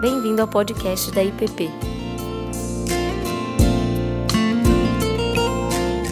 Bem-vindo 0.00 0.40
ao 0.40 0.46
podcast 0.46 1.10
da 1.10 1.24
IPP. 1.24 1.68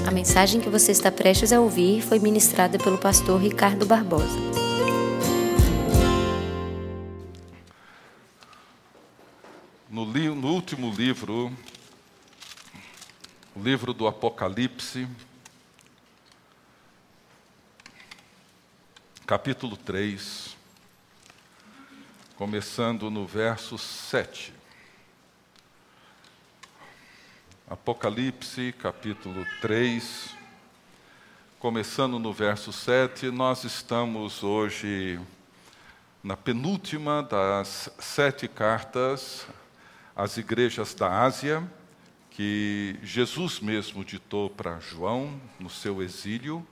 A 0.05 0.11
mensagem 0.11 0.61
que 0.61 0.69
você 0.69 0.91
está 0.91 1.13
prestes 1.13 1.53
a 1.53 1.61
ouvir 1.61 2.03
foi 2.03 2.19
ministrada 2.19 2.79
pelo 2.79 2.99
pastor 2.99 3.41
Ricardo 3.41 3.87
Barbosa. 3.87 4.41
No, 9.89 10.05
li 10.05 10.31
no 10.31 10.49
último 10.49 10.93
livro, 10.93 11.53
o 13.55 13.63
livro 13.63 13.95
do 13.95 14.09
Apocalipse, 14.09 15.07
capítulo 19.25 19.77
3, 19.77 20.56
começando 22.37 23.11
no 23.11 23.27
verso 23.27 23.79
7. 23.79 24.53
Apocalipse, 27.67 28.75
capítulo 28.79 29.47
3, 29.63 30.37
começando 31.59 32.19
no 32.19 32.35
verso 32.35 32.75
7, 32.75 33.31
nós 33.31 33.65
estamos 33.65 34.45
hoje 34.45 35.19
na 36.23 36.37
penúltima 36.37 37.23
das 37.23 37.89
sete 37.99 38.47
cartas 38.47 39.47
às 40.15 40.37
igrejas 40.37 40.93
da 40.93 41.23
Ásia, 41.23 41.67
que 42.31 42.99
Jesus 43.03 43.61
mesmo 43.61 44.05
ditou 44.05 44.51
para 44.51 44.79
João 44.79 45.41
no 45.59 45.71
seu 45.71 46.03
exílio. 46.03 46.67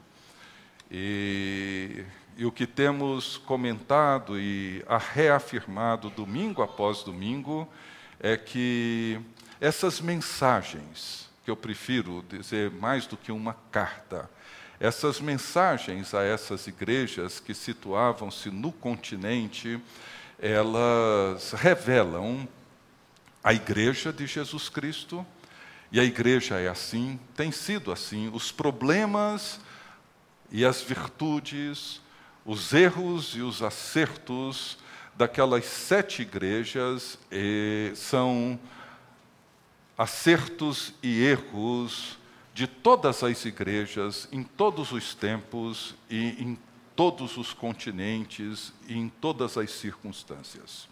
E 0.91 2.05
e 2.37 2.45
o 2.45 2.53
que 2.53 2.67
temos 2.67 3.37
comentado 3.37 4.39
e 4.39 4.85
reafirmado 5.13 6.11
domingo 6.11 6.63
após 6.63 7.03
domingo 7.03 7.69
é 8.19 8.37
que 8.37 9.21
essas 9.61 10.01
mensagens, 10.01 11.31
que 11.45 11.51
eu 11.51 11.57
prefiro 11.57 12.25
dizer 12.29 12.71
mais 12.71 13.07
do 13.07 13.17
que 13.17 13.31
uma 13.31 13.55
carta, 13.71 14.29
essas 14.81 15.21
mensagens 15.21 16.13
a 16.13 16.25
essas 16.25 16.67
igrejas 16.67 17.39
que 17.39 17.55
situavam-se 17.55 18.51
no 18.51 18.73
continente, 18.73 19.81
elas 20.39 21.53
revelam 21.53 22.49
a 23.43 23.55
igreja 23.55 24.13
de 24.13 24.27
Jesus 24.27 24.69
Cristo, 24.69 25.25
e 25.93 26.01
a 26.01 26.05
igreja 26.05 26.59
é 26.59 26.67
assim, 26.67 27.21
tem 27.37 27.53
sido 27.53 27.93
assim, 27.93 28.29
os 28.33 28.51
problemas 28.51 29.61
e 30.51 30.65
as 30.65 30.83
virtudes, 30.83 32.01
os 32.45 32.73
erros 32.73 33.35
e 33.35 33.41
os 33.41 33.63
acertos 33.63 34.77
daquelas 35.15 35.65
sete 35.65 36.23
igrejas 36.23 37.19
são 37.95 38.59
acertos 39.97 40.93
e 41.03 41.23
erros 41.23 42.19
de 42.53 42.67
todas 42.67 43.23
as 43.23 43.45
igrejas, 43.45 44.29
em 44.31 44.43
todos 44.43 44.93
os 44.93 45.15
tempos 45.15 45.95
e 46.11 46.43
em 46.43 46.59
todos 46.95 47.37
os 47.37 47.53
continentes 47.53 48.73
e 48.87 48.97
em 48.97 49.09
todas 49.09 49.57
as 49.57 49.71
circunstâncias. 49.71 50.89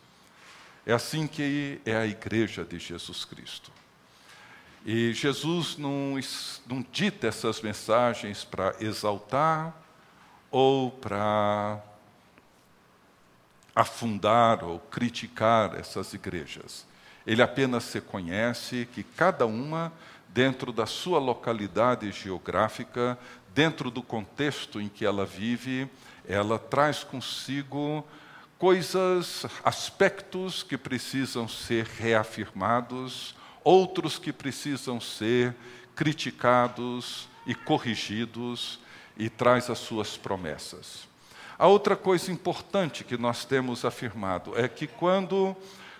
É 0.84 0.92
assim 0.92 1.26
que 1.26 1.80
é 1.84 1.96
a 1.96 2.06
igreja 2.06 2.64
de 2.64 2.78
Jesus 2.78 3.24
Cristo. 3.24 3.70
E 4.84 5.12
Jesus 5.12 5.76
não, 5.76 6.18
não 6.66 6.84
dita 6.90 7.28
essas 7.28 7.60
mensagens 7.60 8.42
para 8.44 8.74
exaltar 8.80 9.81
ou 10.52 10.90
para 10.90 11.82
afundar 13.74 14.62
ou 14.62 14.78
criticar 14.78 15.74
essas 15.74 16.12
igrejas. 16.12 16.86
Ele 17.26 17.40
apenas 17.40 17.90
reconhece 17.92 18.86
que 18.92 19.02
cada 19.02 19.46
uma, 19.46 19.90
dentro 20.28 20.70
da 20.70 20.84
sua 20.84 21.18
localidade 21.18 22.10
geográfica, 22.12 23.18
dentro 23.54 23.90
do 23.90 24.02
contexto 24.02 24.78
em 24.78 24.88
que 24.88 25.06
ela 25.06 25.24
vive, 25.24 25.88
ela 26.28 26.58
traz 26.58 27.02
consigo 27.02 28.04
coisas, 28.58 29.46
aspectos 29.64 30.62
que 30.62 30.76
precisam 30.76 31.48
ser 31.48 31.86
reafirmados, 31.86 33.34
outros 33.64 34.18
que 34.18 34.32
precisam 34.32 35.00
ser 35.00 35.54
criticados 35.94 37.28
e 37.46 37.54
corrigidos, 37.54 38.78
e 39.16 39.28
traz 39.28 39.70
as 39.70 39.78
suas 39.78 40.16
promessas. 40.16 41.08
A 41.58 41.66
outra 41.66 41.94
coisa 41.94 42.32
importante 42.32 43.04
que 43.04 43.16
nós 43.16 43.44
temos 43.44 43.84
afirmado 43.84 44.58
é 44.58 44.66
que 44.68 44.86
quando 44.86 45.56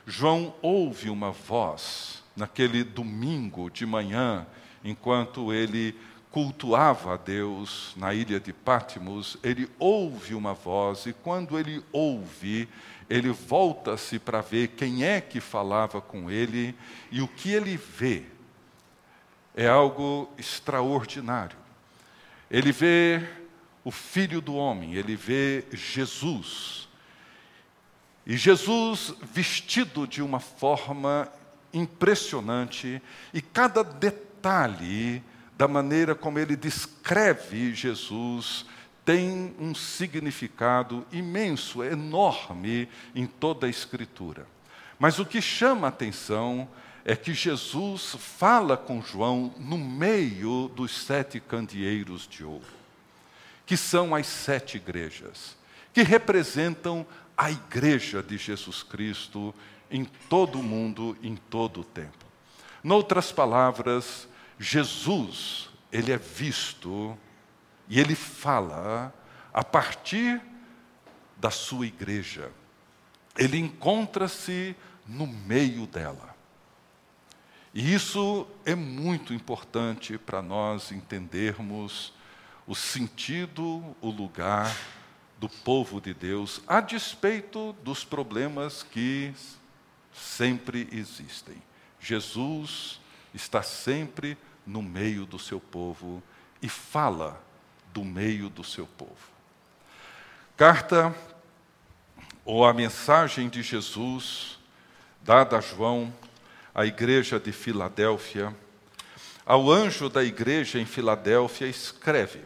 João 0.06 0.54
ouve 0.60 1.08
uma 1.08 1.30
voz, 1.30 2.22
naquele 2.36 2.82
domingo 2.82 3.70
de 3.70 3.86
manhã, 3.86 4.46
enquanto 4.82 5.52
ele 5.52 5.94
cultuava 6.30 7.14
a 7.14 7.16
Deus 7.16 7.92
na 7.96 8.14
ilha 8.14 8.40
de 8.40 8.52
Pátimos, 8.52 9.36
ele 9.42 9.70
ouve 9.78 10.34
uma 10.34 10.54
voz 10.54 11.04
e 11.06 11.12
quando 11.12 11.58
ele 11.58 11.84
ouve, 11.92 12.68
ele 13.08 13.30
volta-se 13.30 14.18
para 14.18 14.40
ver 14.40 14.68
quem 14.68 15.04
é 15.04 15.20
que 15.20 15.40
falava 15.40 16.00
com 16.00 16.30
ele 16.30 16.74
e 17.10 17.20
o 17.20 17.28
que 17.28 17.52
ele 17.52 17.76
vê 17.76 18.24
é 19.54 19.68
algo 19.68 20.30
extraordinário. 20.38 21.61
Ele 22.52 22.70
vê 22.70 23.26
o 23.82 23.90
Filho 23.90 24.42
do 24.42 24.54
Homem, 24.54 24.94
ele 24.94 25.16
vê 25.16 25.64
Jesus. 25.72 26.86
E 28.26 28.36
Jesus 28.36 29.14
vestido 29.22 30.06
de 30.06 30.20
uma 30.20 30.38
forma 30.38 31.32
impressionante, 31.72 33.00
e 33.32 33.40
cada 33.40 33.82
detalhe 33.82 35.24
da 35.56 35.66
maneira 35.66 36.14
como 36.14 36.38
ele 36.38 36.54
descreve 36.54 37.74
Jesus 37.74 38.66
tem 39.02 39.54
um 39.58 39.74
significado 39.74 41.06
imenso, 41.10 41.82
enorme 41.82 42.86
em 43.14 43.26
toda 43.26 43.66
a 43.66 43.70
Escritura. 43.70 44.46
Mas 44.98 45.18
o 45.18 45.24
que 45.24 45.40
chama 45.40 45.86
a 45.86 45.88
atenção 45.88 46.68
é 46.68 46.82
que 47.16 47.34
Jesus 47.34 48.14
fala 48.18 48.76
com 48.76 49.02
João 49.02 49.52
no 49.58 49.76
meio 49.76 50.68
dos 50.68 51.04
sete 51.04 51.40
candeeiros 51.40 52.28
de 52.28 52.44
ouro, 52.44 52.64
que 53.66 53.76
são 53.76 54.14
as 54.14 54.26
sete 54.26 54.76
igrejas, 54.76 55.56
que 55.92 56.02
representam 56.02 57.06
a 57.36 57.50
igreja 57.50 58.22
de 58.22 58.38
Jesus 58.38 58.82
Cristo 58.82 59.54
em 59.90 60.04
todo 60.04 60.60
o 60.60 60.62
mundo, 60.62 61.16
em 61.22 61.36
todo 61.36 61.80
o 61.80 61.84
tempo. 61.84 62.24
Noutras 62.82 63.32
palavras, 63.32 64.28
Jesus, 64.58 65.68
ele 65.90 66.12
é 66.12 66.16
visto 66.16 67.18
e 67.88 68.00
ele 68.00 68.14
fala 68.14 69.12
a 69.52 69.62
partir 69.62 70.40
da 71.36 71.50
sua 71.50 71.86
igreja. 71.86 72.50
Ele 73.36 73.58
encontra-se 73.58 74.74
no 75.06 75.26
meio 75.26 75.86
dela. 75.86 76.31
E 77.74 77.94
isso 77.94 78.46
é 78.66 78.74
muito 78.74 79.32
importante 79.32 80.18
para 80.18 80.42
nós 80.42 80.92
entendermos 80.92 82.12
o 82.66 82.74
sentido, 82.74 83.96
o 84.00 84.10
lugar 84.10 84.76
do 85.38 85.48
povo 85.48 86.00
de 86.00 86.12
Deus, 86.12 86.60
a 86.66 86.80
despeito 86.80 87.72
dos 87.82 88.04
problemas 88.04 88.82
que 88.82 89.32
sempre 90.12 90.86
existem. 90.92 91.60
Jesus 91.98 93.00
está 93.32 93.62
sempre 93.62 94.36
no 94.66 94.82
meio 94.82 95.24
do 95.24 95.38
seu 95.38 95.58
povo 95.58 96.22
e 96.60 96.68
fala 96.68 97.42
do 97.92 98.04
meio 98.04 98.48
do 98.48 98.62
seu 98.62 98.86
povo. 98.86 99.32
Carta 100.56 101.14
ou 102.44 102.64
a 102.64 102.72
mensagem 102.72 103.48
de 103.48 103.62
Jesus 103.62 104.58
dada 105.22 105.58
a 105.58 105.60
João 105.60 106.12
à 106.74 106.86
igreja 106.86 107.38
de 107.38 107.52
Filadélfia, 107.52 108.54
ao 109.44 109.70
anjo 109.70 110.08
da 110.08 110.24
igreja 110.24 110.78
em 110.78 110.86
Filadélfia, 110.86 111.66
escreve: 111.66 112.40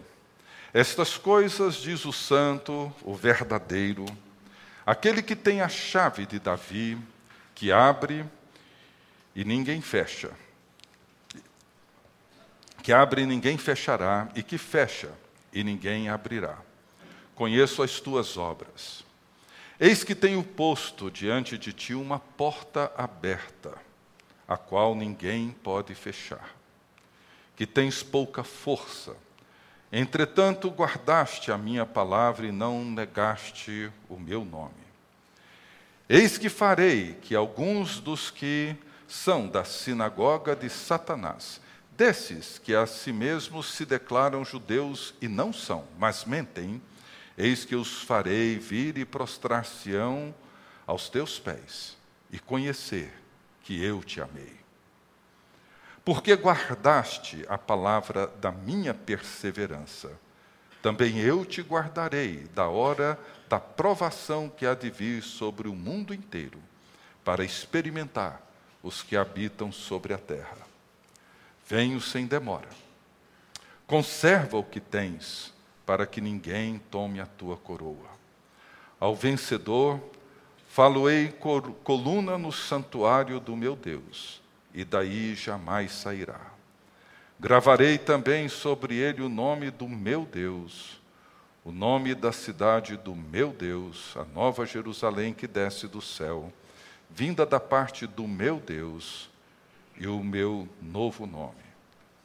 Estas 0.73 1.17
coisas 1.17 1.77
diz 1.77 2.05
o 2.05 2.13
santo, 2.13 2.93
o 3.03 3.15
verdadeiro, 3.15 4.07
aquele 4.85 5.23
que 5.23 5.37
tem 5.37 5.61
a 5.61 5.69
chave 5.69 6.27
de 6.27 6.39
Davi, 6.39 6.99
que 7.55 7.71
abre 7.71 8.25
e 9.35 9.45
ninguém 9.45 9.81
fecha, 9.81 10.31
que 12.83 12.93
abre 12.93 13.23
e 13.23 13.27
ninguém 13.27 13.57
fechará, 13.57 14.29
e 14.35 14.43
que 14.43 14.59
fecha 14.59 15.11
e 15.53 15.63
ninguém 15.63 16.09
abrirá. 16.09 16.59
Conheço 17.35 17.83
as 17.83 18.01
tuas 18.01 18.37
obras. 18.37 19.05
Eis 19.79 20.03
que 20.03 20.15
tenho 20.15 20.43
posto 20.43 21.11
diante 21.11 21.59
de 21.59 21.71
ti 21.71 21.95
uma 21.95 22.19
porta 22.19 22.91
aberta 22.97 23.86
a 24.49 24.57
qual 24.57 24.95
ninguém 24.95 25.51
pode 25.63 25.95
fechar. 25.95 26.55
Que 27.55 27.67
tens 27.67 28.03
pouca 28.03 28.45
força, 28.45 29.17
entretanto 29.91 30.69
guardaste 30.69 31.51
a 31.51 31.59
minha 31.59 31.87
palavra 31.87 32.47
e 32.47 32.53
não 32.53 32.85
negaste 32.85 33.91
o 34.09 34.19
meu 34.19 34.45
nome. 34.45 34.87
Eis 36.09 36.39
que 36.39 36.49
farei 36.49 37.15
que 37.23 37.35
alguns 37.35 37.99
dos 37.99 38.31
que 38.31 38.77
são 39.09 39.49
da 39.49 39.65
sinagoga 39.65 40.55
de 40.55 40.69
Satanás, 40.69 41.61
desses 41.97 42.59
que 42.59 42.75
a 42.75 42.87
si 42.87 43.13
mesmos 43.13 43.73
se 43.73 43.85
declaram 43.85 44.45
judeus 44.45 45.15
e 45.21 45.27
não 45.27 45.53
são, 45.53 45.85
mas 45.99 46.25
mentem, 46.25 46.81
eis 47.37 47.65
que 47.65 47.75
os 47.75 48.03
farei 48.03 48.59
vir 48.59 48.99
e 48.99 49.05
prostrar-se-ão 49.05 50.35
aos 50.87 51.09
teus 51.09 51.39
pés 51.39 51.97
e 52.31 52.39
conhecer 52.39 53.13
que 53.67 53.83
eu 53.83 54.01
te 54.01 54.21
amei. 54.21 54.55
Porque 56.05 56.33
guardaste 56.35 57.45
a 57.49 57.59
palavra 57.59 58.29
da 58.29 58.53
minha 58.53 58.95
perseverança, 58.95 60.13
também 60.81 61.19
eu 61.19 61.45
te 61.45 61.63
guardarei 61.63 62.47
da 62.55 62.69
hora 62.69 63.19
da 63.49 63.59
provação 63.59 64.49
que 64.49 64.65
há 64.65 64.73
de 64.73 64.89
vir 64.89 65.21
sobre 65.21 65.67
o 65.67 65.75
mundo 65.75 66.15
inteiro, 66.15 66.61
para 67.25 67.45
experimentar 67.45 68.41
os 68.85 69.03
que 69.03 69.17
habitam 69.17 69.73
sobre 69.73 70.15
a 70.15 70.19
terra. 70.19 70.59
Venho 71.69 72.01
sem 72.01 72.25
demora. 72.25 72.69
Conserva 73.85 74.57
o 74.57 74.63
que 74.63 74.79
tens, 74.79 75.53
para 75.85 76.07
que 76.07 76.21
ninguém 76.21 76.79
tome 76.89 77.19
a 77.19 77.27
tua 77.27 77.57
coroa. 77.57 78.11
Ao 79.01 79.17
vencedor, 79.17 80.01
faloei 80.77 81.35
coluna 81.83 82.37
no 82.37 82.53
santuário 82.53 83.41
do 83.41 83.57
meu 83.57 83.75
Deus, 83.75 84.43
e 84.75 84.85
daí 84.85 85.35
jamais 85.35 85.91
sairá. 85.91 86.53
Gravarei 87.41 87.97
também 87.97 88.47
sobre 88.47 88.95
ele 88.97 89.23
o 89.23 89.29
nome 89.31 89.71
do 89.71 89.89
meu 89.89 90.27
Deus, 90.27 91.01
o 91.65 91.73
nome 91.73 92.15
da 92.15 92.31
cidade 92.31 92.95
do 92.99 93.17
meu 93.17 93.55
Deus, 93.55 94.15
a 94.19 94.25
nova 94.27 94.67
Jerusalém 94.67 95.33
que 95.33 95.47
desce 95.47 95.89
do 95.89 96.03
céu, 96.03 96.53
vinda 97.09 97.47
da 97.47 97.59
parte 97.59 98.07
do 98.07 98.29
meu 98.29 98.61
Deus, 98.61 99.31
e 99.99 100.07
o 100.07 100.23
meu 100.23 100.69
novo 100.83 101.25
nome. 101.25 101.55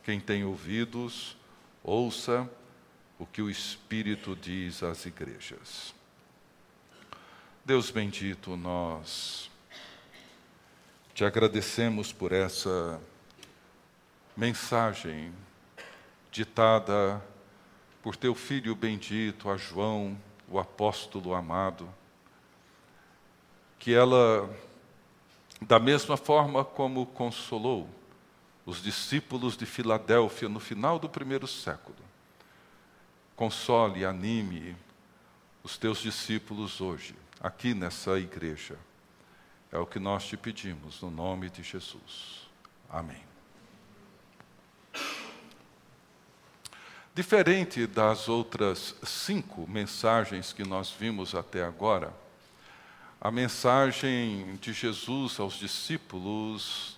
Quem 0.03 0.19
tem 0.19 0.43
ouvidos, 0.43 1.37
ouça 1.81 2.51
o 3.17 3.25
que 3.25 3.41
o 3.41 3.49
Espírito 3.49 4.35
diz 4.35 4.83
às 4.83 5.05
igrejas. 5.05 6.00
Deus 7.63 7.91
bendito, 7.91 8.57
nós 8.57 9.47
te 11.13 11.23
agradecemos 11.23 12.11
por 12.11 12.31
essa 12.31 12.99
mensagem 14.35 15.31
ditada 16.31 17.23
por 18.01 18.15
teu 18.15 18.33
filho 18.33 18.73
bendito, 18.73 19.47
a 19.47 19.57
João, 19.57 20.17
o 20.49 20.57
apóstolo 20.57 21.35
amado, 21.35 21.87
que 23.77 23.93
ela, 23.93 24.49
da 25.61 25.77
mesma 25.77 26.17
forma 26.17 26.65
como 26.65 27.05
consolou 27.05 27.87
os 28.65 28.81
discípulos 28.81 29.55
de 29.55 29.67
Filadélfia 29.67 30.49
no 30.49 30.59
final 30.59 30.97
do 30.97 31.07
primeiro 31.07 31.45
século, 31.45 31.99
console 33.35 34.03
anime 34.03 34.75
os 35.63 35.77
teus 35.77 35.99
discípulos 35.99 36.81
hoje, 36.81 37.13
aqui 37.41 37.73
nessa 37.73 38.19
igreja. 38.19 38.77
É 39.71 39.77
o 39.77 39.85
que 39.85 39.99
nós 39.99 40.25
te 40.25 40.37
pedimos, 40.37 41.01
no 41.01 41.09
nome 41.09 41.49
de 41.49 41.63
Jesus. 41.63 42.49
Amém. 42.89 43.23
Diferente 47.13 47.85
das 47.87 48.29
outras 48.29 48.95
cinco 49.03 49.67
mensagens 49.69 50.53
que 50.53 50.63
nós 50.63 50.89
vimos 50.91 51.35
até 51.35 51.63
agora, 51.63 52.13
a 53.19 53.29
mensagem 53.29 54.55
de 54.61 54.71
Jesus 54.71 55.39
aos 55.39 55.55
discípulos 55.55 56.97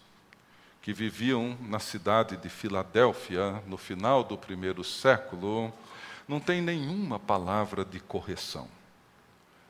que 0.83 0.93
viviam 0.93 1.57
na 1.61 1.79
cidade 1.79 2.37
de 2.37 2.47
Filadélfia 2.47 3.63
no 3.65 3.75
final 3.75 4.23
do 4.23 4.37
primeiro 4.37 4.83
século 4.83 5.73
não 6.27 6.39
tem 6.39 6.61
nenhuma 6.61 7.17
palavra 7.19 7.83
de 7.83 7.99
correção, 7.99 8.67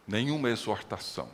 nenhuma 0.07 0.49
exortação, 0.49 1.29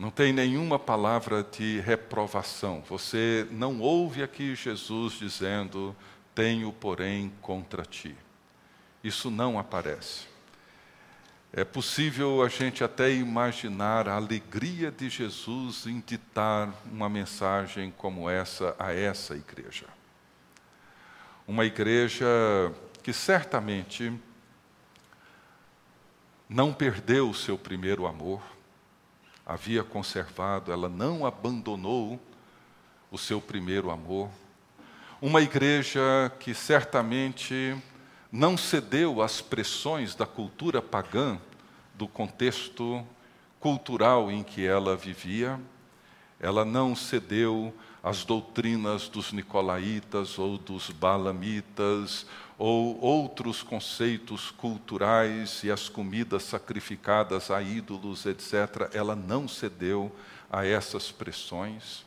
não 0.00 0.10
tem 0.10 0.32
nenhuma 0.32 0.78
palavra 0.78 1.42
de 1.42 1.78
reprovação. 1.80 2.82
Você 2.88 3.46
não 3.50 3.80
ouve 3.80 4.22
aqui 4.22 4.54
Jesus 4.54 5.18
dizendo 5.18 5.94
tenho, 6.34 6.72
porém, 6.72 7.30
contra 7.42 7.84
ti. 7.84 8.16
Isso 9.04 9.30
não 9.30 9.58
aparece. 9.58 10.26
É 11.52 11.64
possível 11.64 12.42
a 12.42 12.48
gente 12.48 12.82
até 12.82 13.12
imaginar 13.12 14.08
a 14.08 14.14
alegria 14.14 14.90
de 14.90 15.10
Jesus 15.10 15.84
em 15.84 16.00
ditar 16.00 16.72
uma 16.90 17.10
mensagem 17.10 17.92
como 17.94 18.30
essa 18.30 18.74
a 18.78 18.94
essa 18.94 19.34
igreja. 19.34 19.84
Uma 21.46 21.66
igreja 21.66 22.24
que 23.02 23.12
certamente 23.12 24.18
não 26.50 26.72
perdeu 26.72 27.30
o 27.30 27.34
seu 27.34 27.56
primeiro 27.56 28.08
amor, 28.08 28.42
havia 29.46 29.84
conservado, 29.84 30.72
ela 30.72 30.88
não 30.88 31.24
abandonou 31.24 32.18
o 33.08 33.16
seu 33.16 33.40
primeiro 33.40 33.88
amor, 33.88 34.28
uma 35.22 35.40
igreja 35.40 36.00
que 36.40 36.52
certamente 36.52 37.76
não 38.32 38.56
cedeu 38.56 39.22
às 39.22 39.40
pressões 39.40 40.16
da 40.16 40.26
cultura 40.26 40.82
pagã, 40.82 41.38
do 41.94 42.08
contexto 42.08 43.06
cultural 43.60 44.28
em 44.28 44.42
que 44.42 44.66
ela 44.66 44.96
vivia, 44.96 45.60
ela 46.40 46.64
não 46.64 46.96
cedeu 46.96 47.72
às 48.02 48.24
doutrinas 48.24 49.08
dos 49.08 49.32
nicolaítas 49.32 50.38
ou 50.38 50.56
dos 50.56 50.90
balamitas 50.90 52.26
ou 52.58 53.00
outros 53.00 53.62
conceitos 53.62 54.50
culturais 54.50 55.62
e 55.64 55.70
as 55.70 55.88
comidas 55.88 56.42
sacrificadas 56.42 57.50
a 57.50 57.62
ídolos, 57.62 58.26
etc. 58.26 58.90
Ela 58.92 59.16
não 59.16 59.48
cedeu 59.48 60.14
a 60.50 60.66
essas 60.66 61.10
pressões. 61.10 62.04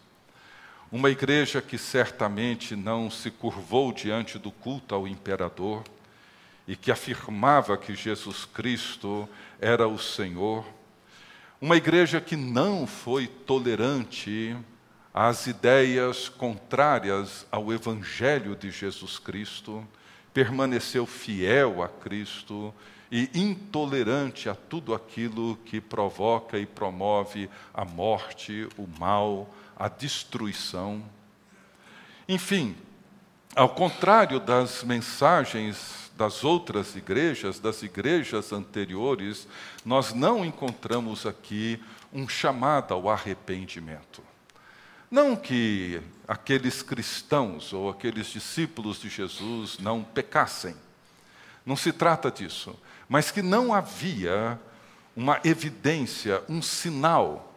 Uma 0.91 1.09
igreja 1.09 1.59
que 1.59 1.77
certamente 1.77 2.75
não 2.75 3.09
se 3.09 3.31
curvou 3.31 3.91
diante 3.91 4.37
do 4.37 4.51
culto 4.51 4.93
ao 4.93 5.07
imperador 5.07 5.83
e 6.67 6.75
que 6.75 6.91
afirmava 6.91 7.75
que 7.75 7.95
Jesus 7.95 8.45
Cristo 8.45 9.27
era 9.59 9.87
o 9.87 9.97
Senhor. 9.97 10.63
Uma 11.59 11.77
igreja 11.77 12.21
que 12.21 12.35
não 12.35 12.85
foi 12.85 13.25
tolerante 13.25 14.55
às 15.13 15.45
ideias 15.45 16.27
contrárias 16.27 17.45
ao 17.51 17.71
Evangelho 17.71 18.55
de 18.55 18.71
Jesus 18.71 19.19
Cristo, 19.19 19.87
permaneceu 20.33 21.05
fiel 21.05 21.83
a 21.83 21.87
Cristo 21.87 22.73
e 23.11 23.29
intolerante 23.35 24.49
a 24.49 24.55
tudo 24.55 24.95
aquilo 24.95 25.55
que 25.65 25.79
provoca 25.79 26.57
e 26.57 26.65
promove 26.65 27.47
a 27.71 27.85
morte, 27.85 28.67
o 28.75 28.87
mal, 28.99 29.53
a 29.77 29.87
destruição. 29.87 31.03
Enfim, 32.27 32.75
ao 33.55 33.69
contrário 33.69 34.39
das 34.39 34.83
mensagens 34.83 36.03
das 36.15 36.43
outras 36.43 36.95
igrejas, 36.95 37.59
das 37.59 37.81
igrejas 37.81 38.51
anteriores, 38.51 39.47
nós 39.83 40.13
não 40.13 40.45
encontramos 40.45 41.25
aqui 41.25 41.81
um 42.11 42.27
chamado 42.27 42.93
ao 42.93 43.09
arrependimento. 43.09 44.32
Não 45.13 45.35
que 45.35 46.01
aqueles 46.27 46.81
cristãos 46.81 47.71
ou 47.71 47.87
aqueles 47.87 48.25
discípulos 48.25 48.99
de 48.99 49.09
Jesus 49.09 49.77
não 49.77 50.03
pecassem, 50.03 50.75
não 51.63 51.75
se 51.75 51.93
trata 51.93 52.31
disso, 52.31 52.75
mas 53.07 53.29
que 53.29 53.43
não 53.43 53.71
havia 53.71 54.59
uma 55.15 55.39
evidência, 55.43 56.41
um 56.49 56.63
sinal 56.63 57.53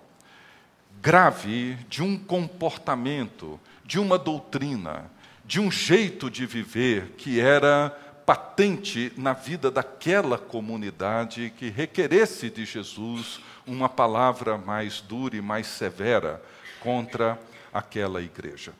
grave 1.00 1.76
de 1.88 2.02
um 2.02 2.18
comportamento, 2.18 3.58
de 3.86 3.98
uma 3.98 4.18
doutrina, 4.18 5.10
de 5.42 5.58
um 5.58 5.70
jeito 5.70 6.28
de 6.28 6.44
viver 6.44 7.14
que 7.16 7.40
era 7.40 7.88
patente 8.26 9.10
na 9.16 9.32
vida 9.32 9.70
daquela 9.70 10.36
comunidade 10.36 11.50
que 11.56 11.70
requeresse 11.70 12.50
de 12.50 12.66
Jesus 12.66 13.40
uma 13.66 13.88
palavra 13.88 14.58
mais 14.58 15.00
dura 15.00 15.34
e 15.36 15.40
mais 15.40 15.66
severa 15.66 16.42
contra 16.86 17.36
aquela 17.74 18.22
igreja. 18.22 18.72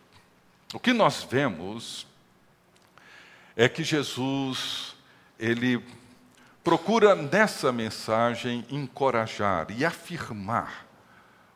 O 0.73 0.79
que 0.79 0.93
nós 0.93 1.25
vemos 1.29 2.07
é 3.57 3.69
que 3.69 3.83
Jesus, 3.83 4.95
ele 5.37 5.85
procura 6.63 7.17
nessa 7.17 7.73
mensagem 7.73 8.65
encorajar 8.71 9.73
e 9.77 9.85
afirmar 9.85 10.87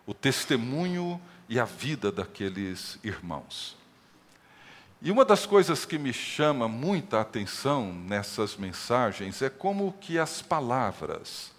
o 0.05 0.13
testemunho 0.13 1.23
e 1.49 1.61
a 1.61 1.65
vida 1.65 2.11
daqueles 2.11 2.99
irmãos. 3.05 3.77
E 5.01 5.13
uma 5.13 5.25
das 5.25 5.47
coisas 5.47 5.85
que 5.85 6.01
me 6.01 6.13
chama 6.13 6.67
muita 6.67 7.21
atenção 7.21 7.93
nessas 7.93 8.57
mensagens 8.57 9.41
é 9.41 9.49
como 9.49 9.93
que 10.01 10.19
as 10.19 10.43
palavras, 10.43 11.53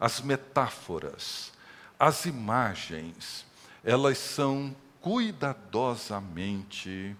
as 0.00 0.20
metáforas, 0.20 1.52
as 1.96 2.24
imagens, 2.26 3.46
elas 3.84 4.18
são 4.18 4.74
cuidadosamente 5.00 7.16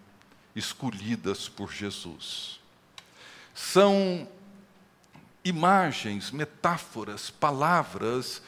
escolhidas 0.55 1.49
por 1.49 1.73
Jesus. 1.73 2.61
São 3.55 4.29
imagens, 5.45 6.31
metáforas, 6.31 7.31
palavras 7.31 8.43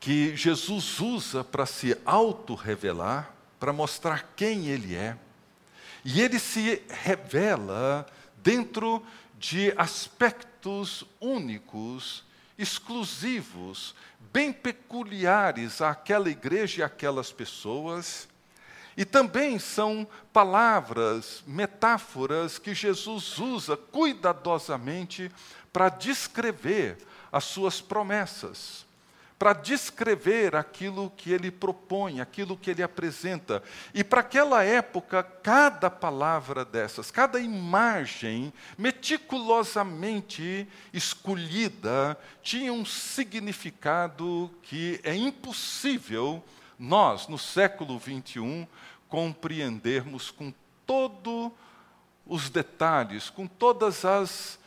que 0.00 0.34
Jesus 0.36 0.98
usa 1.00 1.44
para 1.44 1.66
se 1.66 1.96
auto-revelar, 2.04 3.32
para 3.60 3.72
mostrar 3.72 4.32
quem 4.34 4.66
Ele 4.66 4.94
é. 4.94 5.16
E 6.04 6.20
Ele 6.20 6.38
se 6.38 6.82
revela 6.88 8.06
dentro 8.42 9.04
de 9.38 9.72
aspectos 9.76 11.04
únicos, 11.20 12.24
exclusivos, 12.58 13.94
bem 14.32 14.52
peculiares 14.52 15.82
àquela 15.82 16.30
igreja 16.30 16.80
e 16.80 16.84
àquelas 16.84 17.30
pessoas. 17.30 18.28
E 18.96 19.04
também 19.04 19.58
são 19.58 20.06
palavras, 20.32 21.42
metáforas 21.46 22.58
que 22.58 22.74
Jesus 22.74 23.38
usa 23.38 23.76
cuidadosamente 23.76 25.30
para 25.72 25.88
descrever 25.88 26.98
as 27.30 27.44
suas 27.44 27.80
promessas, 27.80 28.84
para 29.42 29.54
descrever 29.54 30.54
aquilo 30.54 31.12
que 31.16 31.32
ele 31.32 31.50
propõe, 31.50 32.20
aquilo 32.20 32.56
que 32.56 32.70
ele 32.70 32.80
apresenta. 32.80 33.60
E 33.92 34.04
para 34.04 34.20
aquela 34.20 34.62
época, 34.62 35.20
cada 35.20 35.90
palavra 35.90 36.64
dessas, 36.64 37.10
cada 37.10 37.40
imagem 37.40 38.52
meticulosamente 38.78 40.68
escolhida, 40.92 42.16
tinha 42.40 42.72
um 42.72 42.84
significado 42.84 44.48
que 44.62 45.00
é 45.02 45.12
impossível 45.12 46.40
nós, 46.78 47.26
no 47.26 47.36
século 47.36 47.98
21, 47.98 48.64
compreendermos 49.08 50.30
com 50.30 50.54
todos 50.86 51.50
os 52.24 52.48
detalhes, 52.48 53.28
com 53.28 53.48
todas 53.48 54.04
as 54.04 54.61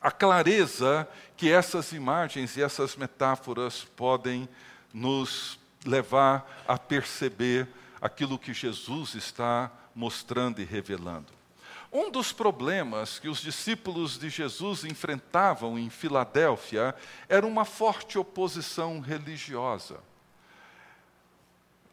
a 0.00 0.10
clareza 0.10 1.08
que 1.36 1.50
essas 1.50 1.92
imagens 1.92 2.56
e 2.56 2.62
essas 2.62 2.96
metáforas 2.96 3.84
podem 3.96 4.48
nos 4.92 5.58
levar 5.84 6.64
a 6.66 6.78
perceber 6.78 7.68
aquilo 8.00 8.38
que 8.38 8.54
Jesus 8.54 9.14
está 9.14 9.70
mostrando 9.94 10.60
e 10.60 10.64
revelando. 10.64 11.38
Um 11.92 12.10
dos 12.10 12.32
problemas 12.32 13.18
que 13.18 13.28
os 13.28 13.40
discípulos 13.40 14.18
de 14.18 14.28
Jesus 14.28 14.84
enfrentavam 14.84 15.78
em 15.78 15.88
Filadélfia 15.88 16.94
era 17.28 17.46
uma 17.46 17.64
forte 17.64 18.18
oposição 18.18 19.00
religiosa. 19.00 19.98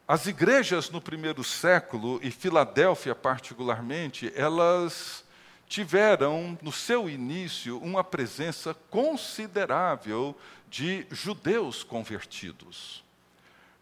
As 0.06 0.26
igrejas 0.26 0.90
no 0.90 1.00
primeiro 1.00 1.42
século, 1.42 2.20
e 2.22 2.30
Filadélfia 2.30 3.14
particularmente, 3.14 4.30
elas 4.36 5.24
tiveram, 5.68 6.58
no 6.62 6.72
seu 6.72 7.08
início, 7.08 7.78
uma 7.78 8.04
presença 8.04 8.74
considerável 8.90 10.36
de 10.68 11.06
judeus 11.10 11.82
convertidos. 11.82 13.04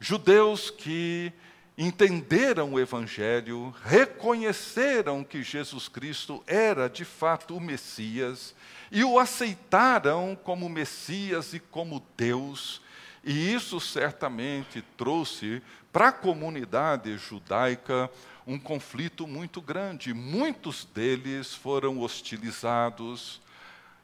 Judeus 0.01 0.71
que 0.71 1.33
entenderam 1.77 2.73
o 2.73 2.81
Evangelho, 2.81 3.75
reconheceram 3.85 5.25
que 5.25 5.43
Jesus 5.43 5.89
Cristo 5.89 6.43
era 6.47 6.89
de 6.89 7.05
fato 7.05 7.57
o 7.57 7.61
Messias 7.61 8.55
e 8.93 9.03
o 9.03 9.19
aceitaram 9.19 10.39
como 10.45 10.69
Messias 10.69 11.53
e 11.53 11.59
como 11.59 12.05
Deus. 12.17 12.81
E 13.25 13.53
isso 13.53 13.81
certamente 13.81 14.85
trouxe 14.97 15.63
para 15.93 16.09
a 16.09 16.13
comunidade 16.13 17.17
judaica 17.17 18.11
um 18.47 18.59
conflito 18.59 19.27
muito 19.27 19.61
grande. 19.61 20.13
Muitos 20.13 20.85
deles 20.85 21.55
foram 21.55 22.01
hostilizados, 22.01 23.41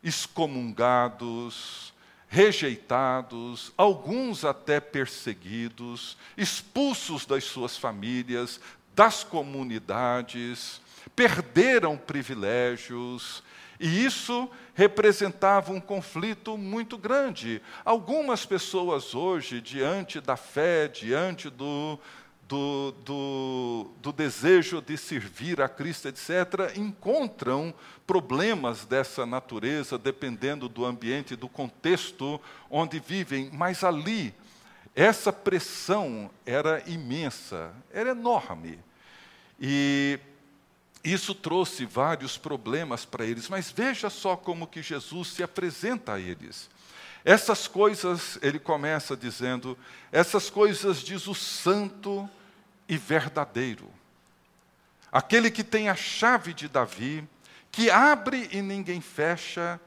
excomungados, 0.02 1.92
rejeitados, 2.28 3.72
alguns 3.76 4.44
até 4.44 4.80
perseguidos, 4.80 6.16
expulsos 6.36 7.26
das 7.26 7.44
suas 7.44 7.76
famílias, 7.76 8.60
das 8.94 9.24
comunidades, 9.24 10.80
perderam 11.16 11.96
privilégios, 11.96 13.42
e 13.80 14.04
isso 14.04 14.48
representava 14.74 15.72
um 15.72 15.80
conflito 15.80 16.56
muito 16.58 16.98
grande. 16.98 17.62
Algumas 17.82 18.44
pessoas 18.44 19.14
hoje, 19.14 19.60
diante 19.60 20.20
da 20.20 20.36
fé, 20.36 20.86
diante 20.86 21.48
do, 21.48 21.98
do, 22.50 22.92
do, 23.04 23.90
do, 24.02 24.12
desejo 24.12 24.82
de 24.82 24.98
servir 24.98 25.60
a 25.60 25.68
Cristo, 25.68 26.08
etc., 26.08 26.76
encontram 26.76 27.72
problemas 28.04 28.84
dessa 28.84 29.24
natureza, 29.24 29.96
dependendo 29.96 30.68
do 30.68 30.84
ambiente, 30.84 31.36
do 31.36 31.48
contexto 31.48 32.40
onde 32.68 32.98
vivem, 32.98 33.48
mas 33.52 33.84
ali, 33.84 34.34
essa 34.96 35.32
pressão 35.32 36.28
era 36.44 36.82
imensa, 36.90 37.72
era 37.92 38.10
enorme. 38.10 38.80
E 39.60 40.18
isso 41.04 41.36
trouxe 41.36 41.86
vários 41.86 42.36
problemas 42.36 43.04
para 43.04 43.24
eles, 43.24 43.48
mas 43.48 43.70
veja 43.70 44.10
só 44.10 44.34
como 44.34 44.66
que 44.66 44.82
Jesus 44.82 45.28
se 45.28 45.42
apresenta 45.44 46.14
a 46.14 46.20
eles. 46.20 46.68
Essas 47.24 47.68
coisas, 47.68 48.40
ele 48.42 48.58
começa 48.58 49.16
dizendo, 49.16 49.78
essas 50.10 50.50
coisas 50.50 51.00
diz 51.00 51.28
o 51.28 51.34
santo 51.34 52.28
e 52.90 52.98
verdadeiro. 52.98 53.88
Aquele 55.12 55.48
que 55.48 55.62
tem 55.62 55.88
a 55.88 55.94
chave 55.94 56.52
de 56.52 56.66
Davi, 56.66 57.26
que 57.70 57.88
abre 57.88 58.48
e 58.50 58.60
ninguém 58.60 59.00
fecha, 59.00 59.80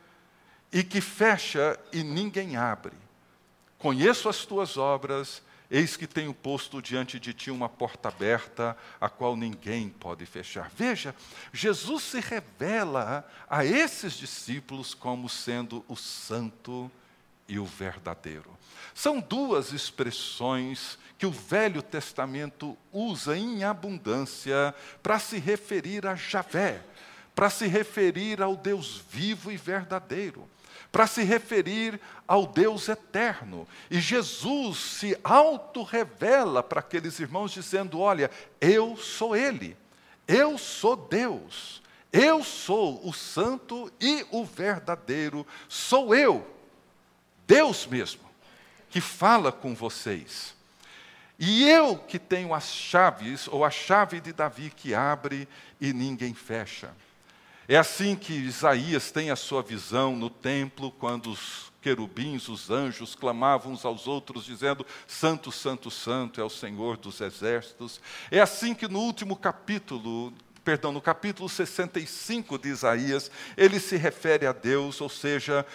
e 0.71 0.81
que 0.83 1.01
fecha 1.01 1.77
e 1.91 2.01
ninguém 2.01 2.55
abre. 2.55 2.93
Conheço 3.77 4.29
as 4.29 4.45
tuas 4.45 4.77
obras, 4.77 5.43
eis 5.69 5.97
que 5.97 6.07
tenho 6.07 6.33
posto 6.33 6.81
diante 6.81 7.19
de 7.19 7.33
ti 7.33 7.51
uma 7.51 7.67
porta 7.67 8.07
aberta, 8.07 8.77
a 9.01 9.09
qual 9.09 9.35
ninguém 9.35 9.89
pode 9.89 10.25
fechar. 10.25 10.71
Veja, 10.73 11.13
Jesus 11.51 12.03
se 12.03 12.21
revela 12.21 13.29
a 13.49 13.65
esses 13.65 14.13
discípulos 14.13 14.93
como 14.93 15.27
sendo 15.27 15.83
o 15.89 15.97
santo 15.97 16.89
e 17.53 17.59
o 17.59 17.65
verdadeiro. 17.65 18.49
São 18.95 19.19
duas 19.19 19.71
expressões 19.71 20.97
que 21.19 21.25
o 21.25 21.31
Velho 21.31 21.83
Testamento 21.83 22.75
usa 22.91 23.37
em 23.37 23.63
abundância 23.63 24.73
para 25.03 25.19
se 25.19 25.37
referir 25.37 26.07
a 26.07 26.15
Javé, 26.15 26.81
para 27.35 27.51
se 27.51 27.67
referir 27.67 28.41
ao 28.41 28.55
Deus 28.55 29.03
vivo 29.07 29.51
e 29.51 29.57
verdadeiro, 29.57 30.49
para 30.91 31.05
se 31.05 31.21
referir 31.21 32.01
ao 32.27 32.47
Deus 32.47 32.89
eterno. 32.89 33.67
E 33.89 34.01
Jesus 34.01 34.77
se 34.77 35.17
auto-revela 35.23 36.63
para 36.63 36.79
aqueles 36.79 37.19
irmãos, 37.19 37.51
dizendo: 37.51 37.99
Olha, 37.99 38.31
eu 38.59 38.97
sou 38.97 39.35
Ele, 39.35 39.77
eu 40.27 40.57
sou 40.57 40.95
Deus, 40.95 41.83
eu 42.11 42.43
sou 42.43 43.07
o 43.07 43.13
santo 43.13 43.91
e 44.01 44.25
o 44.31 44.43
verdadeiro, 44.43 45.45
sou 45.69 46.15
eu, 46.15 46.52
Deus 47.47 47.85
mesmo, 47.85 48.21
que 48.89 49.01
fala 49.01 49.51
com 49.51 49.73
vocês. 49.73 50.55
E 51.39 51.67
eu 51.67 51.97
que 51.97 52.19
tenho 52.19 52.53
as 52.53 52.71
chaves, 52.71 53.47
ou 53.47 53.65
a 53.65 53.71
chave 53.71 54.21
de 54.21 54.31
Davi 54.31 54.71
que 54.75 54.93
abre 54.93 55.47
e 55.81 55.91
ninguém 55.91 56.33
fecha. 56.33 56.91
É 57.67 57.77
assim 57.77 58.15
que 58.15 58.33
Isaías 58.33 59.11
tem 59.11 59.31
a 59.31 59.35
sua 59.35 59.61
visão 59.61 60.15
no 60.15 60.29
templo, 60.29 60.91
quando 60.91 61.31
os 61.31 61.71
querubins, 61.81 62.47
os 62.47 62.69
anjos, 62.69 63.15
clamavam 63.15 63.73
uns 63.73 63.83
aos 63.83 64.07
outros, 64.07 64.45
dizendo: 64.45 64.85
Santo, 65.07 65.51
Santo, 65.51 65.89
Santo 65.89 66.39
é 66.39 66.43
o 66.43 66.49
Senhor 66.49 66.97
dos 66.97 67.19
exércitos. 67.19 67.99
É 68.29 68.39
assim 68.39 68.73
que 68.73 68.87
no 68.87 68.99
último 68.99 69.35
capítulo 69.35 70.33
perdão, 70.63 70.91
no 70.91 71.01
capítulo 71.01 71.49
65 71.49 72.57
de 72.57 72.69
Isaías, 72.69 73.29
ele 73.57 73.79
se 73.79 73.97
refere 73.97 74.47
a 74.47 74.53
Deus, 74.53 75.01
ou 75.01 75.09
seja, 75.09 75.65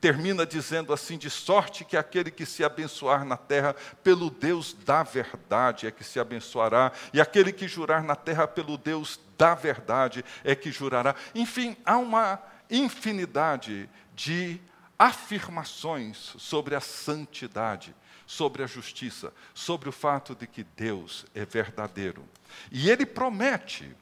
termina 0.00 0.46
dizendo 0.46 0.92
assim: 0.92 1.18
de 1.18 1.28
sorte 1.28 1.84
que 1.84 1.96
aquele 1.96 2.30
que 2.30 2.46
se 2.46 2.64
abençoar 2.64 3.24
na 3.24 3.36
terra 3.36 3.74
pelo 4.02 4.30
Deus 4.30 4.72
da 4.84 5.02
verdade 5.02 5.86
é 5.86 5.90
que 5.90 6.04
se 6.04 6.18
abençoará, 6.18 6.92
e 7.12 7.20
aquele 7.20 7.52
que 7.52 7.68
jurar 7.68 8.02
na 8.02 8.16
terra 8.16 8.46
pelo 8.48 8.78
Deus 8.78 9.20
da 9.36 9.54
verdade 9.54 10.24
é 10.42 10.54
que 10.54 10.70
jurará. 10.70 11.14
Enfim, 11.34 11.76
há 11.84 11.96
uma 11.96 12.38
infinidade 12.70 13.88
de 14.14 14.60
afirmações 14.98 16.34
sobre 16.38 16.74
a 16.74 16.80
santidade, 16.80 17.94
sobre 18.26 18.62
a 18.62 18.66
justiça, 18.66 19.32
sobre 19.54 19.88
o 19.88 19.92
fato 19.92 20.34
de 20.34 20.46
que 20.46 20.62
Deus 20.62 21.24
é 21.34 21.44
verdadeiro. 21.44 22.22
E 22.70 22.90
ele 22.90 23.06
promete 23.06 23.96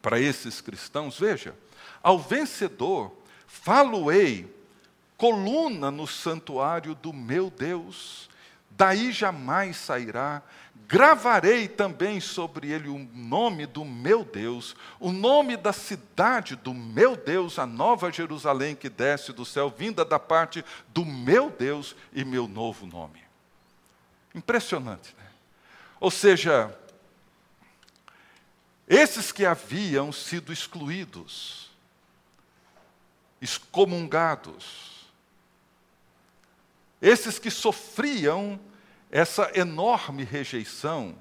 para 0.00 0.20
esses 0.20 0.60
cristãos, 0.60 1.18
veja, 1.18 1.54
ao 2.02 2.18
vencedor 2.18 3.12
falo-ei 3.46 4.54
coluna 5.16 5.90
no 5.90 6.06
santuário 6.06 6.94
do 6.94 7.12
meu 7.12 7.50
Deus, 7.50 8.28
daí 8.70 9.10
jamais 9.10 9.76
sairá. 9.76 10.42
Gravarei 10.88 11.66
também 11.66 12.20
sobre 12.20 12.70
ele 12.70 12.88
o 12.88 12.98
nome 13.12 13.66
do 13.66 13.84
meu 13.84 14.22
Deus, 14.22 14.76
o 15.00 15.10
nome 15.10 15.56
da 15.56 15.72
cidade 15.72 16.54
do 16.54 16.72
meu 16.72 17.16
Deus, 17.16 17.58
a 17.58 17.66
nova 17.66 18.12
Jerusalém 18.12 18.76
que 18.76 18.88
desce 18.88 19.32
do 19.32 19.44
céu, 19.44 19.74
vinda 19.76 20.04
da 20.04 20.18
parte 20.18 20.64
do 20.88 21.04
meu 21.04 21.50
Deus 21.50 21.96
e 22.12 22.24
meu 22.24 22.46
novo 22.46 22.86
nome. 22.86 23.20
Impressionante, 24.32 25.12
né? 25.18 25.26
Ou 25.98 26.10
seja, 26.10 26.72
esses 28.88 29.32
que 29.32 29.44
haviam 29.44 30.12
sido 30.12 30.52
excluídos, 30.52 31.70
excomungados, 33.40 35.06
esses 37.00 37.38
que 37.38 37.50
sofriam 37.50 38.58
essa 39.10 39.50
enorme 39.54 40.24
rejeição, 40.24 41.16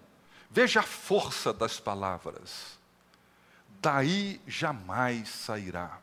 veja 0.49 0.79
a 0.79 0.83
força 0.83 1.53
das 1.53 1.79
palavras. 1.79 2.77
Daí 3.81 4.41
jamais 4.47 5.29
sairá. 5.29 5.99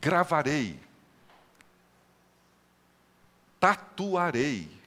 Gravarei, 0.00 0.80
tatuarei, 3.60 4.81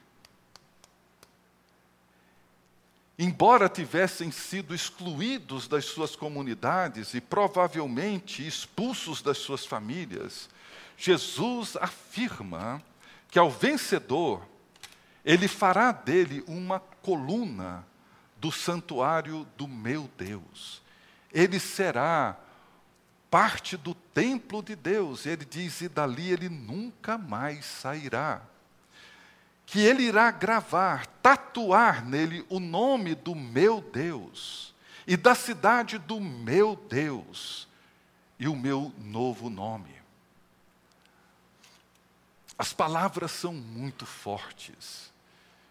embora 3.18 3.68
tivessem 3.68 4.30
sido 4.30 4.74
excluídos 4.74 5.66
das 5.66 5.86
suas 5.86 6.14
comunidades 6.14 7.14
e 7.14 7.20
provavelmente 7.20 8.46
expulsos 8.46 9.22
das 9.22 9.38
suas 9.38 9.64
famílias, 9.64 10.48
Jesus 10.96 11.76
afirma 11.76 12.82
que 13.30 13.38
ao 13.38 13.50
vencedor, 13.50 14.46
ele 15.24 15.48
fará 15.48 15.92
dele 15.92 16.44
uma 16.46 16.78
coluna 16.80 17.86
do 18.38 18.52
santuário 18.52 19.46
do 19.56 19.66
meu 19.66 20.08
Deus. 20.16 20.82
Ele 21.32 21.58
será 21.58 22.36
parte 23.30 23.76
do 23.76 23.94
templo 23.94 24.62
de 24.62 24.76
Deus. 24.76 25.26
Ele 25.26 25.44
diz: 25.44 25.80
e 25.80 25.88
dali 25.88 26.30
ele 26.30 26.48
nunca 26.48 27.18
mais 27.18 27.64
sairá 27.64 28.42
que 29.66 29.80
ele 29.80 30.04
irá 30.04 30.30
gravar, 30.30 31.06
tatuar 31.20 32.04
nele 32.04 32.46
o 32.48 32.60
nome 32.60 33.16
do 33.16 33.34
meu 33.34 33.80
Deus 33.80 34.72
e 35.06 35.16
da 35.16 35.34
cidade 35.34 35.98
do 35.98 36.20
meu 36.20 36.76
Deus 36.88 37.66
e 38.38 38.46
o 38.46 38.54
meu 38.54 38.92
novo 38.98 39.50
nome. 39.50 39.94
As 42.56 42.72
palavras 42.72 43.32
são 43.32 43.52
muito 43.52 44.06
fortes, 44.06 45.12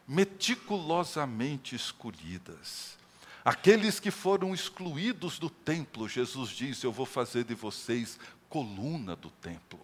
meticulosamente 0.06 1.76
escolhidas. 1.76 2.98
Aqueles 3.44 4.00
que 4.00 4.12
foram 4.12 4.54
excluídos 4.54 5.40
do 5.40 5.50
templo, 5.50 6.10
Jesus 6.10 6.50
diz: 6.50 6.84
Eu 6.84 6.92
vou 6.92 7.06
fazer 7.06 7.44
de 7.44 7.56
vocês 7.56 8.20
coluna 8.50 9.16
do 9.16 9.30
templo. 9.30 9.80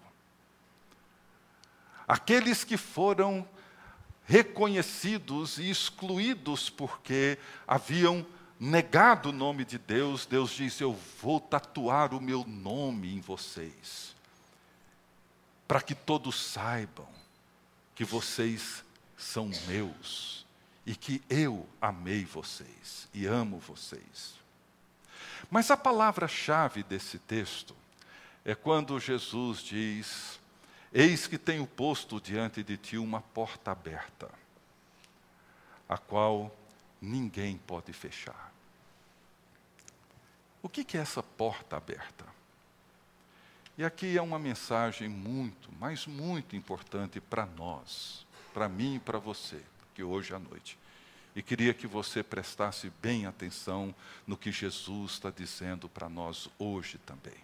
Aqueles 2.08 2.64
que 2.64 2.78
foram 2.78 3.48
reconhecidos 4.26 5.58
e 5.58 5.70
excluídos 5.70 6.70
porque 6.70 7.38
haviam 7.68 8.26
negado 8.60 9.30
o 9.30 9.34
nome 9.34 9.66
de 9.66 9.78
Deus, 9.78 10.26
Deus 10.26 10.52
disse: 10.52 10.84
Eu 10.84 10.98
vou 11.22 11.40
tatuar 11.40 12.14
o 12.14 12.22
meu 12.22 12.46
nome 12.46 13.14
em 13.14 13.20
vocês, 13.20 14.16
para 15.68 15.82
que 15.82 15.96
todos 15.96 16.40
saibam 16.40 17.08
que 17.96 18.06
vocês 18.06 18.84
são 19.18 19.50
meus 19.68 20.46
e 20.86 20.96
que 20.96 21.22
eu 21.30 21.68
amei 21.82 22.26
vocês 22.26 23.08
e 23.14 23.26
amo 23.26 23.60
vocês. 23.60 24.36
Mas 25.50 25.70
a 25.70 25.78
palavra-chave 25.78 26.84
desse 26.84 27.20
texto 27.20 27.76
é 28.44 28.56
quando 28.56 29.00
Jesus 29.00 29.60
diz: 29.60 30.40
Eis 30.94 31.26
que 31.26 31.38
tenho 31.38 31.66
posto 31.66 32.20
diante 32.20 32.64
de 32.64 32.76
ti 32.76 32.98
uma 32.98 33.22
porta 33.22 33.72
aberta, 33.72 34.30
a 35.88 35.98
qual 35.98 36.54
ninguém 37.02 37.58
pode 37.58 37.94
fechar. 37.94 38.52
O 40.62 40.68
que 40.68 40.98
é 40.98 41.02
essa 41.02 41.24
porta 41.24 41.78
aberta? 41.78 42.26
E 43.78 43.86
aqui 43.86 44.18
é 44.18 44.22
uma 44.22 44.38
mensagem 44.38 45.08
muito, 45.08 45.70
mas 45.80 46.06
muito 46.06 46.56
importante 46.56 47.22
para 47.22 47.46
nós, 47.46 48.28
para 48.54 48.68
mim 48.68 48.96
e 48.96 49.00
para 49.00 49.18
você, 49.18 49.62
que 49.96 50.04
hoje 50.04 50.36
à 50.36 50.40
noite. 50.40 50.78
E 51.34 51.42
queria 51.42 51.74
que 51.74 51.88
você 51.88 52.22
prestasse 52.22 52.92
bem 53.02 53.26
atenção 53.26 53.96
no 54.28 54.38
que 54.38 54.52
Jesus 54.52 55.14
está 55.14 55.32
dizendo 55.32 55.88
para 55.88 56.10
nós 56.10 56.50
hoje 56.60 56.98
também. 57.00 57.40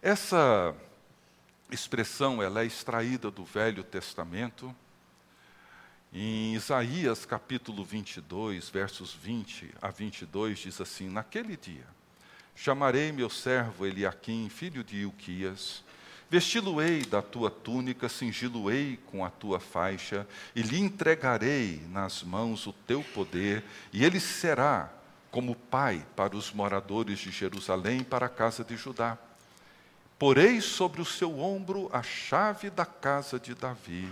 Essa 0.00 0.74
expressão 1.70 2.42
ela 2.42 2.62
é 2.62 2.66
extraída 2.66 3.30
do 3.30 3.44
Velho 3.44 3.82
Testamento. 3.82 4.74
Em 6.12 6.54
Isaías 6.54 7.26
capítulo 7.26 7.84
22, 7.84 8.70
versos 8.70 9.12
20 9.12 9.74
a 9.80 9.90
22, 9.90 10.58
diz 10.58 10.80
assim: 10.80 11.10
Naquele 11.10 11.56
dia, 11.56 11.86
chamarei 12.56 13.12
meu 13.12 13.28
servo 13.28 13.84
Eliaquim, 13.84 14.48
filho 14.48 14.82
de 14.82 15.02
Ilquias, 15.02 15.84
vesti-lo-ei 16.30 17.04
da 17.04 17.20
tua 17.20 17.50
túnica, 17.50 18.08
cingi-lo-ei 18.08 18.98
com 19.06 19.22
a 19.22 19.28
tua 19.28 19.60
faixa, 19.60 20.26
e 20.56 20.62
lhe 20.62 20.78
entregarei 20.78 21.82
nas 21.90 22.22
mãos 22.22 22.66
o 22.66 22.72
teu 22.72 23.04
poder, 23.12 23.62
e 23.92 24.02
ele 24.02 24.18
será 24.18 24.90
como 25.30 25.54
pai 25.54 26.06
para 26.16 26.34
os 26.34 26.50
moradores 26.50 27.18
de 27.18 27.30
Jerusalém, 27.30 28.02
para 28.02 28.24
a 28.24 28.30
casa 28.30 28.64
de 28.64 28.78
Judá 28.78 29.18
Porei 30.18 30.60
sobre 30.60 31.00
o 31.00 31.04
seu 31.04 31.38
ombro 31.38 31.88
a 31.92 32.02
chave 32.02 32.70
da 32.70 32.84
casa 32.84 33.38
de 33.38 33.54
Davi. 33.54 34.08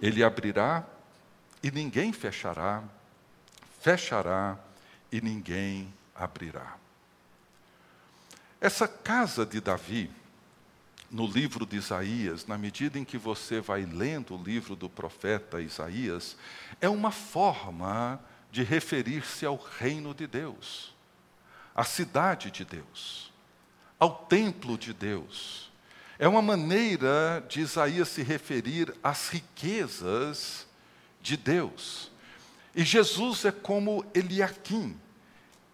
Ele 0.00 0.22
abrirá 0.22 0.86
e 1.60 1.72
ninguém 1.72 2.12
fechará, 2.12 2.84
fechará 3.80 4.56
e 5.10 5.20
ninguém 5.20 5.92
abrirá. 6.14 6.76
Essa 8.60 8.86
casa 8.86 9.44
de 9.44 9.60
Davi, 9.60 10.08
no 11.10 11.26
livro 11.26 11.66
de 11.66 11.76
Isaías, 11.76 12.46
na 12.46 12.56
medida 12.56 12.96
em 12.96 13.04
que 13.04 13.18
você 13.18 13.60
vai 13.60 13.84
lendo 13.84 14.36
o 14.36 14.42
livro 14.42 14.76
do 14.76 14.88
profeta 14.88 15.60
Isaías, 15.60 16.36
é 16.80 16.88
uma 16.88 17.10
forma 17.10 18.20
de 18.52 18.62
referir-se 18.62 19.44
ao 19.44 19.56
reino 19.56 20.14
de 20.14 20.28
Deus, 20.28 20.94
à 21.74 21.82
cidade 21.82 22.52
de 22.52 22.64
Deus 22.64 23.27
ao 23.98 24.10
templo 24.10 24.78
de 24.78 24.92
Deus. 24.92 25.70
É 26.18 26.26
uma 26.26 26.42
maneira 26.42 27.44
de 27.48 27.60
Isaías 27.60 28.08
se 28.08 28.22
referir 28.22 28.94
às 29.02 29.28
riquezas 29.28 30.66
de 31.22 31.36
Deus. 31.36 32.10
E 32.74 32.84
Jesus 32.84 33.44
é 33.44 33.52
como 33.52 34.04
Eliaquim. 34.14 34.98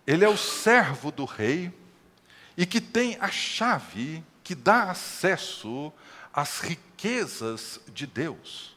Ele 0.06 0.24
é 0.24 0.28
o 0.28 0.36
servo 0.36 1.10
do 1.10 1.24
rei 1.24 1.72
e 2.56 2.66
que 2.66 2.80
tem 2.80 3.16
a 3.20 3.28
chave 3.28 4.22
que 4.42 4.54
dá 4.54 4.90
acesso 4.90 5.92
às 6.32 6.60
riquezas 6.60 7.80
de 7.88 8.06
Deus. 8.06 8.76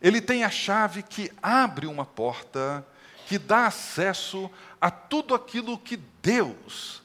Ele 0.00 0.20
tem 0.20 0.42
a 0.42 0.50
chave 0.50 1.02
que 1.02 1.30
abre 1.42 1.86
uma 1.86 2.04
porta, 2.04 2.84
que 3.26 3.38
dá 3.38 3.66
acesso 3.66 4.50
a 4.80 4.90
tudo 4.90 5.34
aquilo 5.34 5.78
que 5.78 5.96
Deus 6.22 7.01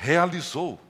realizou. 0.00 0.80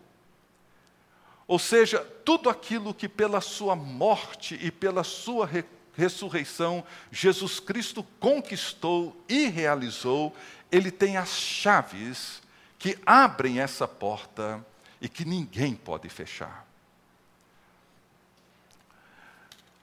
Ou 1.46 1.58
seja, 1.58 1.98
tudo 2.24 2.48
aquilo 2.48 2.94
que 2.94 3.08
pela 3.08 3.40
sua 3.40 3.74
morte 3.74 4.56
e 4.62 4.70
pela 4.70 5.04
sua 5.04 5.46
re 5.46 5.64
ressurreição 5.92 6.82
Jesus 7.10 7.58
Cristo 7.58 8.02
conquistou 8.20 9.22
e 9.28 9.48
realizou, 9.48 10.34
ele 10.70 10.90
tem 10.90 11.16
as 11.16 11.30
chaves 11.30 12.40
que 12.78 12.96
abrem 13.04 13.60
essa 13.60 13.86
porta 13.86 14.64
e 15.00 15.08
que 15.08 15.24
ninguém 15.26 15.74
pode 15.74 16.08
fechar. 16.08 16.64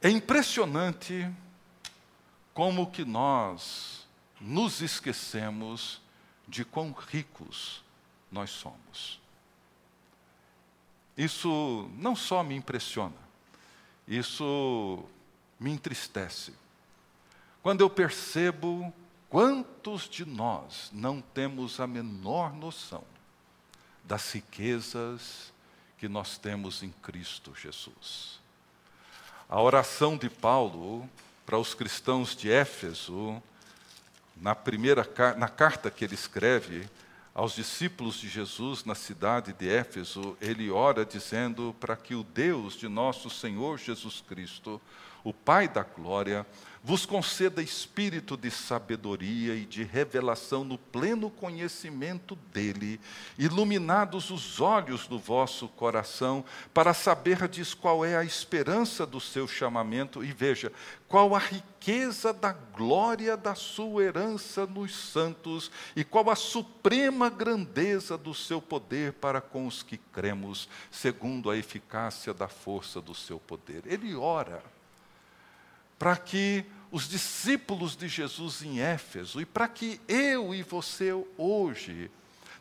É 0.01 0.09
impressionante 0.09 1.29
como 2.53 2.89
que 2.89 3.03
nós 3.03 4.07
nos 4.39 4.81
esquecemos 4.81 6.01
de 6.47 6.63
quão 6.63 6.93
ricos 6.93 7.83
nós 8.31 8.49
somos. 8.49 9.19
Isso 11.17 11.89
não 11.95 12.15
só 12.15 12.43
me 12.43 12.55
impressiona, 12.55 13.15
isso 14.07 15.03
me 15.59 15.71
entristece. 15.71 16.53
Quando 17.63 17.81
eu 17.81 17.89
percebo 17.89 18.93
quantos 19.29 20.07
de 20.07 20.25
nós 20.25 20.89
não 20.93 21.19
temos 21.19 21.79
a 21.79 21.87
menor 21.87 22.53
noção 22.53 23.03
das 24.03 24.31
riquezas 24.31 25.51
que 25.97 26.07
nós 26.07 26.37
temos 26.37 26.83
em 26.83 26.91
Cristo 26.91 27.53
Jesus. 27.55 28.39
A 29.49 29.61
oração 29.61 30.15
de 30.15 30.29
Paulo 30.29 31.09
para 31.45 31.57
os 31.57 31.73
cristãos 31.73 32.35
de 32.35 32.51
Éfeso, 32.51 33.41
na 34.35 34.53
primeira 34.53 35.07
na 35.37 35.49
carta 35.49 35.89
que 35.89 36.05
ele 36.05 36.13
escreve 36.13 36.87
aos 37.38 37.54
discípulos 37.54 38.15
de 38.15 38.28
Jesus 38.28 38.84
na 38.84 38.95
cidade 38.95 39.54
de 39.54 39.69
Éfeso, 39.69 40.36
ele 40.41 40.71
ora 40.71 41.06
dizendo 41.06 41.76
para 41.80 41.95
que 41.95 42.15
o 42.15 42.23
Deus 42.23 42.73
de 42.73 42.88
nosso 42.88 43.30
Senhor 43.30 43.78
Jesus 43.78 44.23
Cristo, 44.28 44.82
o 45.23 45.32
Pai 45.32 45.67
da 45.67 45.84
glória, 45.84 46.47
vos 46.88 47.06
conceda 47.06 47.62
espírito 47.62 48.38
de 48.38 48.50
sabedoria 48.50 49.54
e 49.56 49.65
de 49.65 49.84
revelação 49.84 50.63
no 50.63 50.78
pleno 50.78 51.30
conhecimento 51.30 52.34
dele, 52.54 52.97
iluminados 53.38 54.32
os 54.32 54.62
olhos 54.62 55.06
do 55.06 55.19
vosso 55.19 55.67
coração, 55.67 56.45
para 56.73 56.93
saberdes 56.93 57.73
qual 57.73 58.06
é 58.06 58.15
a 58.15 58.23
esperança 58.23 59.06
do 59.06 59.19
seu 59.19 59.50
chamamento 59.50 60.23
e 60.23 60.32
veja, 60.32 60.71
qual 61.10 61.36
a 61.36 61.39
riqueza 61.39 62.32
da 62.32 62.54
glória 62.54 63.36
da 63.36 63.54
sua 63.54 64.04
herança 64.04 64.65
nos 64.65 64.95
santos 64.95 65.69
e 65.93 66.06
qual 66.06 66.30
a 66.30 66.38
suprema 66.38 67.30
grandeza 67.30 68.17
do 68.17 68.34
seu 68.34 68.62
poder 68.62 69.12
para 69.12 69.41
com 69.41 69.67
os 69.67 69.84
que 69.84 69.97
cremos, 69.97 70.69
segundo 70.89 71.50
a 71.50 71.58
eficácia 71.58 72.34
da 72.34 72.47
força 72.47 73.02
do 73.02 73.13
seu 73.13 73.41
poder. 73.41 73.84
Ele 73.86 74.15
ora 74.15 74.63
para 76.00 76.15
que 76.15 76.65
os 76.91 77.08
discípulos 77.08 77.95
de 77.95 78.08
Jesus 78.08 78.62
em 78.62 78.80
Éfeso 78.80 79.41
e 79.41 79.45
para 79.45 79.67
que 79.67 80.00
eu 80.08 80.54
e 80.54 80.63
você 80.63 81.12
hoje 81.38 82.10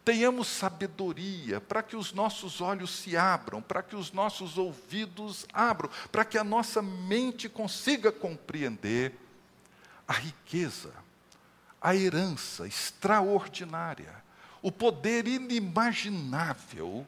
tenhamos 0.05 0.47
sabedoria, 0.47 1.61
para 1.61 1.83
que 1.83 1.97
os 1.97 2.13
nossos 2.13 2.61
olhos 2.61 2.91
se 2.91 3.17
abram, 3.17 3.61
para 3.61 3.83
que 3.83 3.97
os 3.97 4.13
nossos 4.13 4.57
ouvidos 4.57 5.45
abram, 5.53 5.91
para 6.13 6.25
que 6.25 6.39
a 6.39 6.45
nossa 6.45 6.81
mente 6.81 7.49
consiga 7.49 8.13
compreender 8.13 9.19
a 10.07 10.13
riqueza, 10.13 10.93
a 11.81 11.95
herança 11.95 12.69
extraordinária, 12.69 14.15
o 14.63 14.71
poder 14.71 15.27
inimaginável 15.27 17.07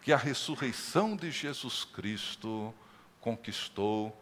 que 0.00 0.12
a 0.12 0.16
ressurreição 0.16 1.16
de 1.16 1.32
Jesus 1.32 1.84
Cristo 1.84 2.72
conquistou 3.20 4.16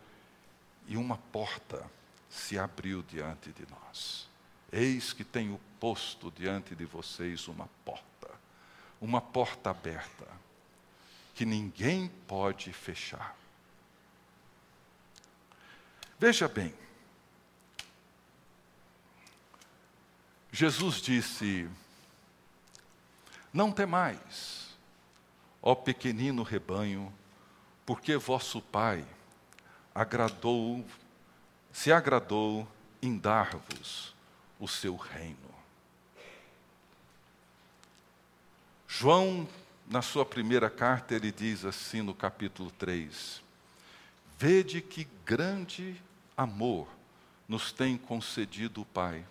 e 0.88 0.96
uma 0.96 1.18
porta 1.30 1.84
se 2.34 2.58
abriu 2.58 3.02
diante 3.02 3.52
de 3.52 3.64
nós. 3.70 4.28
Eis 4.72 5.12
que 5.12 5.22
tenho 5.22 5.60
posto 5.78 6.32
diante 6.32 6.74
de 6.74 6.84
vocês 6.84 7.46
uma 7.46 7.68
porta, 7.84 8.30
uma 9.00 9.20
porta 9.20 9.70
aberta, 9.70 10.26
que 11.32 11.46
ninguém 11.46 12.08
pode 12.26 12.72
fechar. 12.72 13.36
Veja 16.18 16.48
bem, 16.48 16.74
Jesus 20.50 21.00
disse: 21.00 21.68
Não 23.52 23.70
temais, 23.70 24.76
ó 25.62 25.74
pequenino 25.74 26.42
rebanho, 26.42 27.12
porque 27.86 28.16
vosso 28.16 28.60
Pai 28.60 29.06
agradou 29.94 30.84
se 31.74 31.92
agradou 31.92 32.66
em 33.02 33.18
dar-vos 33.18 34.14
o 34.60 34.68
seu 34.68 34.94
reino. 34.94 35.36
João, 38.86 39.46
na 39.84 40.00
sua 40.00 40.24
primeira 40.24 40.70
carta, 40.70 41.16
ele 41.16 41.32
diz 41.32 41.64
assim 41.64 42.00
no 42.00 42.14
capítulo 42.14 42.70
3: 42.70 43.42
Vede 44.38 44.80
que 44.80 45.08
grande 45.26 46.00
amor 46.36 46.88
nos 47.48 47.72
tem 47.72 47.98
concedido 47.98 48.82
o 48.82 48.86
Pai, 48.86 49.26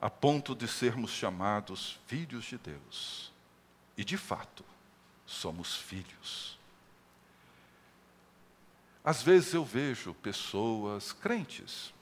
a 0.00 0.08
ponto 0.08 0.54
de 0.54 0.66
sermos 0.66 1.10
chamados 1.10 2.00
filhos 2.06 2.46
de 2.46 2.56
Deus. 2.56 3.30
E 3.94 4.02
de 4.02 4.16
fato, 4.16 4.64
somos 5.26 5.76
filhos. 5.76 6.57
Às 9.08 9.22
vezes 9.22 9.54
eu 9.54 9.64
vejo 9.64 10.12
pessoas 10.12 11.14
crentes, 11.14 11.94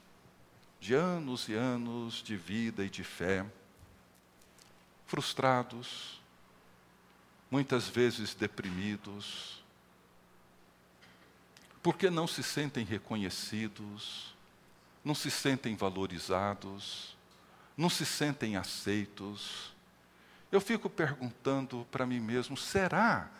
de 0.77 0.93
anos 0.93 1.47
e 1.47 1.53
anos 1.53 2.15
de 2.15 2.35
vida 2.35 2.83
e 2.83 2.89
de 2.89 3.01
fé, 3.01 3.45
frustrados, 5.05 6.21
muitas 7.49 7.87
vezes 7.87 8.33
deprimidos, 8.33 9.63
porque 11.81 12.09
não 12.09 12.27
se 12.27 12.43
sentem 12.43 12.83
reconhecidos, 12.83 14.35
não 15.01 15.15
se 15.15 15.31
sentem 15.31 15.77
valorizados, 15.77 17.15
não 17.77 17.89
se 17.89 18.05
sentem 18.05 18.57
aceitos. 18.57 19.73
Eu 20.51 20.59
fico 20.59 20.89
perguntando 20.89 21.87
para 21.89 22.05
mim 22.05 22.19
mesmo: 22.19 22.57
será 22.57 23.31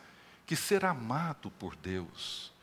que 0.46 0.56
ser 0.56 0.86
amado 0.86 1.52
por 1.60 1.76
Deus 1.76 2.56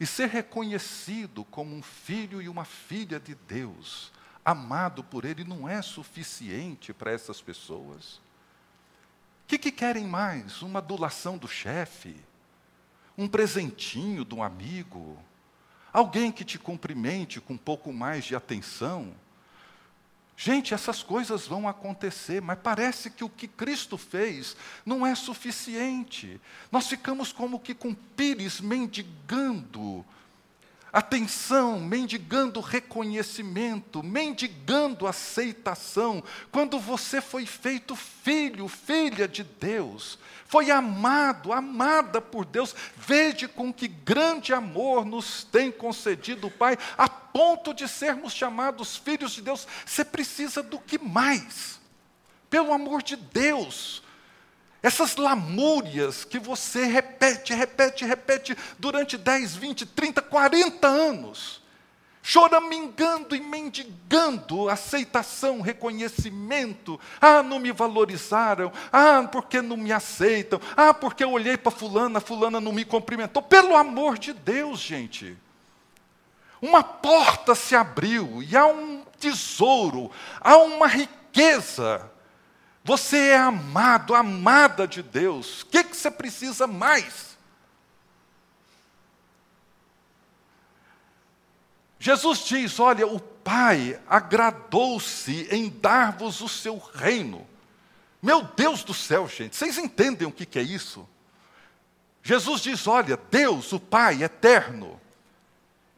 e 0.00 0.06
ser 0.06 0.30
reconhecido 0.30 1.44
como 1.44 1.76
um 1.76 1.82
filho 1.82 2.40
e 2.40 2.48
uma 2.48 2.64
filha 2.64 3.20
de 3.20 3.34
Deus, 3.34 4.10
amado 4.42 5.04
por 5.04 5.26
Ele, 5.26 5.44
não 5.44 5.68
é 5.68 5.82
suficiente 5.82 6.94
para 6.94 7.12
essas 7.12 7.42
pessoas? 7.42 8.14
O 9.44 9.46
que, 9.46 9.58
que 9.58 9.70
querem 9.70 10.06
mais? 10.06 10.62
Uma 10.62 10.78
adulação 10.78 11.36
do 11.36 11.46
chefe? 11.46 12.16
Um 13.18 13.28
presentinho 13.28 14.24
de 14.24 14.34
um 14.34 14.42
amigo? 14.42 15.18
Alguém 15.92 16.32
que 16.32 16.46
te 16.46 16.58
cumprimente 16.58 17.38
com 17.38 17.52
um 17.52 17.58
pouco 17.58 17.92
mais 17.92 18.24
de 18.24 18.34
atenção? 18.34 19.12
Gente, 20.42 20.72
essas 20.72 21.02
coisas 21.02 21.46
vão 21.46 21.68
acontecer, 21.68 22.40
mas 22.40 22.58
parece 22.62 23.10
que 23.10 23.22
o 23.22 23.28
que 23.28 23.46
Cristo 23.46 23.98
fez 23.98 24.56
não 24.86 25.06
é 25.06 25.14
suficiente. 25.14 26.40
Nós 26.72 26.86
ficamos 26.86 27.30
como 27.30 27.60
que 27.60 27.74
com 27.74 27.92
pires 27.92 28.58
mendigando 28.58 30.02
atenção, 30.90 31.78
mendigando 31.78 32.58
reconhecimento, 32.60 34.02
mendigando 34.02 35.06
aceitação, 35.06 36.24
quando 36.50 36.80
você 36.80 37.20
foi 37.20 37.44
feito 37.44 37.94
filho, 37.94 38.66
filha 38.66 39.28
de 39.28 39.44
Deus, 39.44 40.18
foi 40.46 40.70
amado, 40.70 41.52
amada 41.52 42.20
por 42.20 42.44
Deus, 42.44 42.74
veja 42.96 43.46
com 43.46 43.72
que 43.72 43.86
grande 43.86 44.52
amor 44.52 45.04
nos 45.04 45.44
tem 45.44 45.70
concedido 45.70 46.48
o 46.48 46.50
Pai, 46.50 46.76
a 46.98 47.08
ponto 47.32 47.72
de 47.74 47.88
sermos 47.88 48.32
chamados 48.32 48.96
filhos 48.96 49.32
de 49.32 49.42
Deus. 49.42 49.66
Você 49.84 50.04
precisa 50.04 50.62
do 50.62 50.78
que 50.78 50.98
mais? 50.98 51.80
Pelo 52.48 52.72
amor 52.72 53.02
de 53.02 53.16
Deus, 53.16 54.02
essas 54.82 55.16
lamúrias 55.16 56.24
que 56.24 56.38
você 56.38 56.84
repete, 56.86 57.52
repete, 57.52 58.04
repete 58.04 58.56
durante 58.78 59.18
10, 59.18 59.56
20, 59.56 59.86
30, 59.86 60.22
40 60.22 60.88
anos, 60.88 61.62
choramingando 62.22 63.36
e 63.36 63.40
mendigando 63.40 64.68
aceitação, 64.68 65.60
reconhecimento. 65.60 66.98
Ah, 67.20 67.42
não 67.42 67.58
me 67.58 67.72
valorizaram. 67.72 68.72
Ah, 68.90 69.28
porque 69.30 69.60
não 69.60 69.76
me 69.76 69.92
aceitam. 69.92 70.60
Ah, 70.76 70.94
porque 70.94 71.24
eu 71.24 71.32
olhei 71.32 71.56
para 71.56 71.70
fulana, 71.70 72.20
fulana 72.20 72.60
não 72.60 72.72
me 72.72 72.84
cumprimentou. 72.84 73.42
Pelo 73.42 73.76
amor 73.76 74.18
de 74.18 74.32
Deus, 74.32 74.80
gente. 74.80 75.36
Uma 76.60 76.82
porta 76.82 77.54
se 77.54 77.74
abriu 77.74 78.42
e 78.42 78.56
há 78.56 78.66
um 78.66 79.04
tesouro, 79.18 80.10
há 80.40 80.56
uma 80.56 80.86
riqueza 80.86 82.10
você 82.82 83.28
é 83.28 83.36
amado, 83.36 84.14
amada 84.14 84.86
de 84.88 85.02
Deus. 85.02 85.62
O 85.62 85.66
que, 85.66 85.84
que 85.84 85.96
você 85.96 86.10
precisa 86.10 86.66
mais? 86.66 87.38
Jesus 91.98 92.40
diz: 92.46 92.80
Olha, 92.80 93.06
o 93.06 93.20
Pai 93.20 94.00
agradou-se 94.08 95.48
em 95.50 95.68
dar-vos 95.68 96.40
o 96.40 96.48
seu 96.48 96.78
reino. 96.78 97.46
Meu 98.22 98.42
Deus 98.42 98.82
do 98.82 98.92
céu, 98.92 99.26
gente, 99.28 99.56
vocês 99.56 99.78
entendem 99.78 100.26
o 100.26 100.32
que, 100.32 100.46
que 100.46 100.58
é 100.58 100.62
isso? 100.62 101.06
Jesus 102.22 102.62
diz: 102.62 102.86
Olha, 102.86 103.18
Deus, 103.30 103.72
o 103.72 103.80
Pai 103.80 104.22
eterno, 104.22 104.99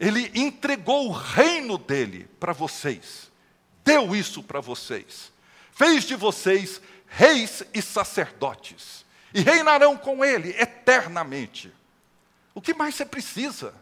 Ele 0.03 0.31
entregou 0.35 1.09
o 1.09 1.13
reino 1.13 1.79
dele 1.79 2.29
para 2.39 2.53
vocês, 2.53 3.31
deu 3.85 4.15
isso 4.15 4.43
para 4.43 4.61
vocês 4.61 5.33
fez 5.73 6.05
de 6.05 6.15
vocês 6.15 6.81
reis 7.09 7.65
e 7.75 7.83
sacerdotes, 7.83 9.05
e 9.35 9.41
reinarão 9.41 9.97
com 9.97 10.25
ele 10.25 10.51
eternamente. 10.51 11.73
O 12.55 12.61
que 12.61 12.75
mais 12.75 12.95
você 12.95 13.05
precisa? 13.05 13.75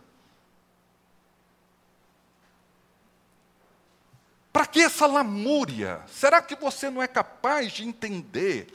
Para 4.52 4.66
que 4.66 4.80
essa 4.80 5.06
lamúria? 5.06 6.02
Será 6.08 6.40
que 6.40 6.54
você 6.54 6.88
não 6.88 7.02
é 7.02 7.06
capaz 7.06 7.72
de 7.72 7.84
entender 7.84 8.66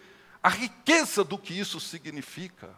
a 0.43 0.49
riqueza 0.49 1.23
do 1.23 1.37
que 1.37 1.57
isso 1.57 1.79
significa? 1.79 2.69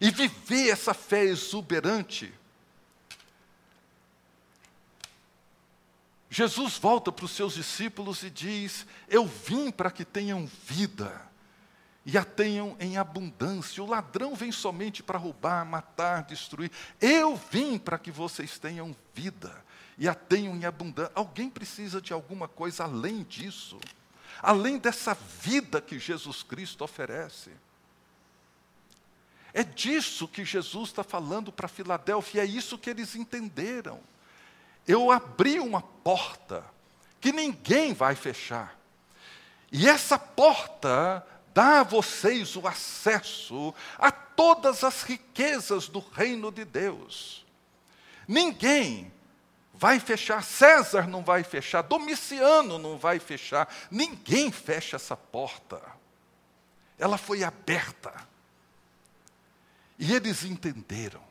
E 0.00 0.10
viver 0.10 0.70
essa 0.70 0.92
fé 0.92 1.24
exuberante? 1.24 2.32
Jesus 6.32 6.78
volta 6.78 7.12
para 7.12 7.26
os 7.26 7.32
seus 7.32 7.52
discípulos 7.52 8.22
e 8.22 8.30
diz: 8.30 8.86
Eu 9.06 9.26
vim 9.26 9.70
para 9.70 9.90
que 9.90 10.02
tenham 10.02 10.48
vida 10.64 11.30
e 12.06 12.16
a 12.16 12.24
tenham 12.24 12.74
em 12.80 12.96
abundância. 12.96 13.82
O 13.82 13.86
ladrão 13.86 14.34
vem 14.34 14.50
somente 14.50 15.02
para 15.02 15.18
roubar, 15.18 15.62
matar, 15.66 16.22
destruir. 16.22 16.70
Eu 16.98 17.36
vim 17.36 17.78
para 17.78 17.98
que 17.98 18.10
vocês 18.10 18.58
tenham 18.58 18.96
vida 19.12 19.62
e 19.98 20.08
a 20.08 20.14
tenham 20.14 20.56
em 20.56 20.64
abundância. 20.64 21.12
Alguém 21.14 21.50
precisa 21.50 22.00
de 22.00 22.14
alguma 22.14 22.48
coisa 22.48 22.84
além 22.84 23.24
disso, 23.24 23.78
além 24.40 24.78
dessa 24.78 25.12
vida 25.12 25.82
que 25.82 25.98
Jesus 25.98 26.42
Cristo 26.42 26.82
oferece. 26.82 27.50
É 29.52 29.62
disso 29.62 30.26
que 30.26 30.46
Jesus 30.46 30.88
está 30.88 31.04
falando 31.04 31.52
para 31.52 31.68
Filadélfia, 31.68 32.40
é 32.40 32.46
isso 32.46 32.78
que 32.78 32.88
eles 32.88 33.14
entenderam 33.14 34.00
eu 34.86 35.10
abri 35.10 35.60
uma 35.60 35.82
porta 35.82 36.64
que 37.20 37.32
ninguém 37.32 37.92
vai 37.92 38.14
fechar. 38.14 38.76
E 39.70 39.88
essa 39.88 40.18
porta 40.18 41.26
dá 41.54 41.80
a 41.80 41.84
vocês 41.84 42.56
o 42.56 42.66
acesso 42.66 43.74
a 43.98 44.10
todas 44.10 44.82
as 44.84 45.02
riquezas 45.02 45.88
do 45.88 46.00
reino 46.00 46.50
de 46.50 46.64
Deus. 46.64 47.44
Ninguém 48.26 49.12
vai 49.72 49.98
fechar, 49.98 50.42
César 50.44 51.06
não 51.06 51.22
vai 51.22 51.42
fechar, 51.42 51.82
Domiciano 51.82 52.78
não 52.78 52.98
vai 52.98 53.18
fechar, 53.18 53.72
ninguém 53.90 54.50
fecha 54.50 54.96
essa 54.96 55.16
porta. 55.16 55.80
Ela 56.98 57.18
foi 57.18 57.42
aberta. 57.42 58.12
E 59.98 60.12
eles 60.12 60.44
entenderam. 60.44 61.22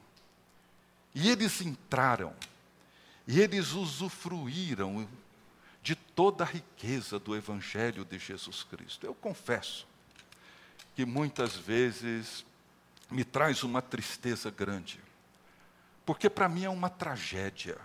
E 1.14 1.30
eles 1.30 1.62
entraram. 1.62 2.34
E 3.28 3.40
eles 3.40 3.74
usufruíram 3.74 5.08
de 5.82 5.96
toda 5.96 6.44
a 6.44 6.48
riqueza 6.48 7.20
do 7.20 7.36
Evangelho 7.36 8.06
de 8.06 8.18
Jesus 8.20 8.64
Cristo. 8.64 9.06
Eu 9.06 9.16
confesso 9.16 9.88
que 10.96 11.06
muitas 11.06 11.56
vezes 11.56 12.46
me 13.10 13.24
traz 13.24 13.64
uma 13.64 13.82
tristeza 13.82 14.50
grande, 14.50 15.00
porque 16.06 16.30
para 16.30 16.50
mim 16.50 16.64
é 16.64 16.70
uma 16.70 16.90
tragédia 16.90 17.78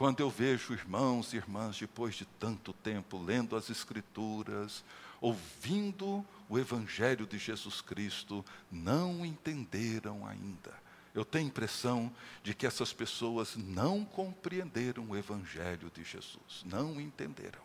quando 0.00 0.20
eu 0.20 0.30
vejo 0.30 0.72
irmãos 0.72 1.34
e 1.34 1.36
irmãs, 1.36 1.78
depois 1.78 2.14
de 2.14 2.24
tanto 2.24 2.72
tempo, 2.72 3.22
lendo 3.22 3.54
as 3.54 3.68
Escrituras, 3.68 4.82
ouvindo 5.20 6.24
o 6.48 6.58
Evangelho 6.58 7.26
de 7.26 7.36
Jesus 7.36 7.82
Cristo, 7.82 8.42
não 8.72 9.26
entenderam 9.26 10.26
ainda 10.26 10.72
eu 11.14 11.24
tenho 11.24 11.46
a 11.46 11.48
impressão 11.48 12.12
de 12.42 12.54
que 12.54 12.66
essas 12.66 12.92
pessoas 12.92 13.56
não 13.56 14.04
compreenderam 14.04 15.08
o 15.08 15.16
Evangelho 15.16 15.90
de 15.94 16.04
Jesus, 16.04 16.64
não 16.64 17.00
entenderam. 17.00 17.60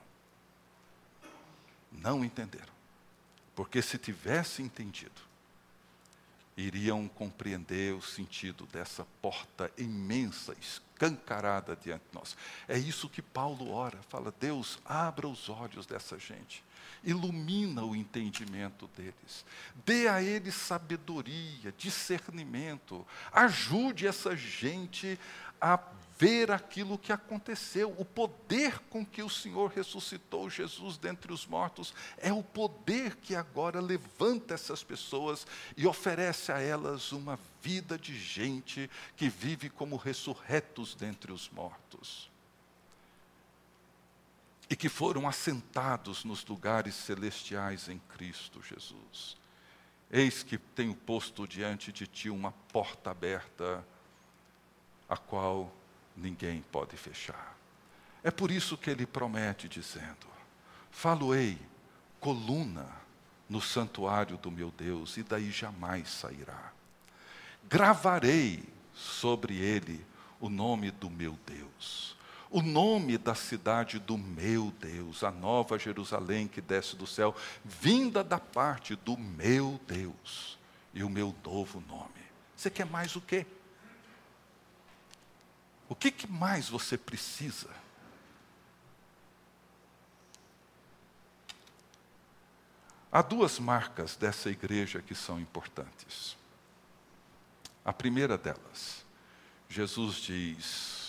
Não 1.91 2.25
entenderam. 2.25 2.73
Porque 3.55 3.81
se 3.81 3.97
tivessem 3.97 4.65
entendido, 4.65 5.21
iriam 6.58 7.08
compreender 7.08 7.93
o 7.93 8.01
sentido 8.01 8.65
dessa 8.65 9.05
porta 9.21 9.71
imensa, 9.77 10.55
escancarada 10.60 11.75
diante 11.75 12.03
de 12.10 12.15
nós. 12.15 12.36
É 12.67 12.77
isso 12.77 13.10
que 13.10 13.21
Paulo 13.21 13.71
ora, 13.71 14.01
fala: 14.10 14.34
Deus, 14.39 14.79
abra 14.84 15.27
os 15.27 15.49
olhos 15.49 15.86
dessa 15.86 16.17
gente 16.17 16.63
ilumina 17.04 17.84
o 17.84 17.95
entendimento 17.95 18.88
deles, 18.95 19.45
dê 19.86 20.08
a 20.08 20.21
eles 20.21 20.56
sabedoria, 20.56 21.74
discernimento, 21.78 23.06
ajude 23.32 24.08
essa 24.08 24.36
gente 24.36 25.19
a 25.60 25.80
ver 26.17 26.52
aquilo 26.52 26.98
que 26.98 27.12
aconteceu. 27.12 27.93
O 27.98 28.06
poder 28.06 28.80
com 28.89 29.06
que 29.06 29.21
o 29.21 29.30
Senhor 29.30 29.69
ressuscitou 29.71 30.50
Jesus 30.50 30.98
dentre 30.98 31.32
os 31.32 31.45
mortos 31.45 31.93
é 32.17 32.32
o 32.32 32.43
poder 32.43 33.15
que 33.17 33.36
agora 33.36 33.80
levanta 33.82 34.54
essas 34.54 34.84
pessoas 34.84 35.45
e 35.76 35.86
oferece 35.86 36.52
a 36.52 36.60
elas 36.60 37.12
uma 37.12 37.39
vida 37.62 37.98
de 37.98 38.17
gente 38.17 38.89
que 39.15 39.28
vive 39.30 39.69
como 39.69 39.95
ressurretos 39.95 40.95
dentre 40.95 41.32
os 41.32 41.50
mortos 41.50 42.34
e 44.69 44.75
que 44.75 44.89
foram 44.89 45.28
assentados 45.28 46.23
nos 46.23 46.45
lugares 46.45 46.95
celestiais 46.95 47.88
em 47.88 47.99
Cristo 47.99 48.62
Jesus. 48.62 49.38
Eis 50.10 50.43
que 50.43 50.58
tenho 50.58 50.95
posto 50.95 51.47
diante 51.47 51.91
de 51.91 52.08
ti 52.08 52.30
uma 52.30 52.51
porta 52.51 53.12
aberta, 53.12 53.86
a 55.08 55.17
qual 55.17 55.71
ninguém 56.15 56.63
pode 56.71 56.97
fechar. 56.97 57.56
É 58.23 58.32
por 58.32 58.49
isso 58.49 58.78
que 58.78 58.89
ele 58.89 59.06
promete, 59.06 59.67
dizendo: 59.67 60.28
Faloei 60.89 61.60
coluna 62.19 62.88
no 63.47 63.62
santuário 63.62 64.38
do 64.38 64.49
meu 64.49 64.71
Deus, 64.71 65.17
e 65.17 65.23
daí 65.23 65.51
jamais 65.51 66.10
sairá. 66.10 66.71
Gravarei 67.65 68.63
sobre 68.93 69.58
ele 69.58 70.04
o 70.39 70.49
nome 70.49 70.89
do 70.89 71.10
meu 71.10 71.38
Deus 71.45 72.14
o 72.56 72.62
nome 72.62 73.18
da 73.18 73.36
cidade 73.36 74.00
do 74.00 74.18
meu 74.18 74.72
Deus, 74.80 75.26
a 75.26 75.30
nova 75.30 75.78
Jerusalém 75.78 76.48
que 76.48 76.62
desce 76.62 76.96
do 76.96 77.06
céu, 77.06 77.36
vinda 77.65 78.24
da 78.24 78.39
parte 78.39 78.96
do 78.96 79.18
meu 79.18 79.78
Deus 79.86 80.58
e 80.94 81.04
o 81.04 81.10
meu 81.10 81.36
novo 81.44 81.82
nome. 81.82 82.13
Você 82.56 82.70
quer 82.70 82.86
mais 82.86 83.13
o 83.18 83.20
quê? 83.20 83.46
O 85.89 85.94
que, 85.94 86.10
que 86.10 86.28
mais 86.28 86.70
você 86.70 86.98
precisa? 86.98 87.70
Há 93.12 93.22
duas 93.22 93.60
marcas 93.60 94.15
dessa 94.15 94.50
igreja 94.50 95.02
que 95.02 95.13
são 95.13 95.41
importantes. 95.41 96.38
A 97.84 97.91
primeira 97.91 98.38
delas, 98.38 99.06
Jesus 99.68 100.15
diz: 100.15 101.05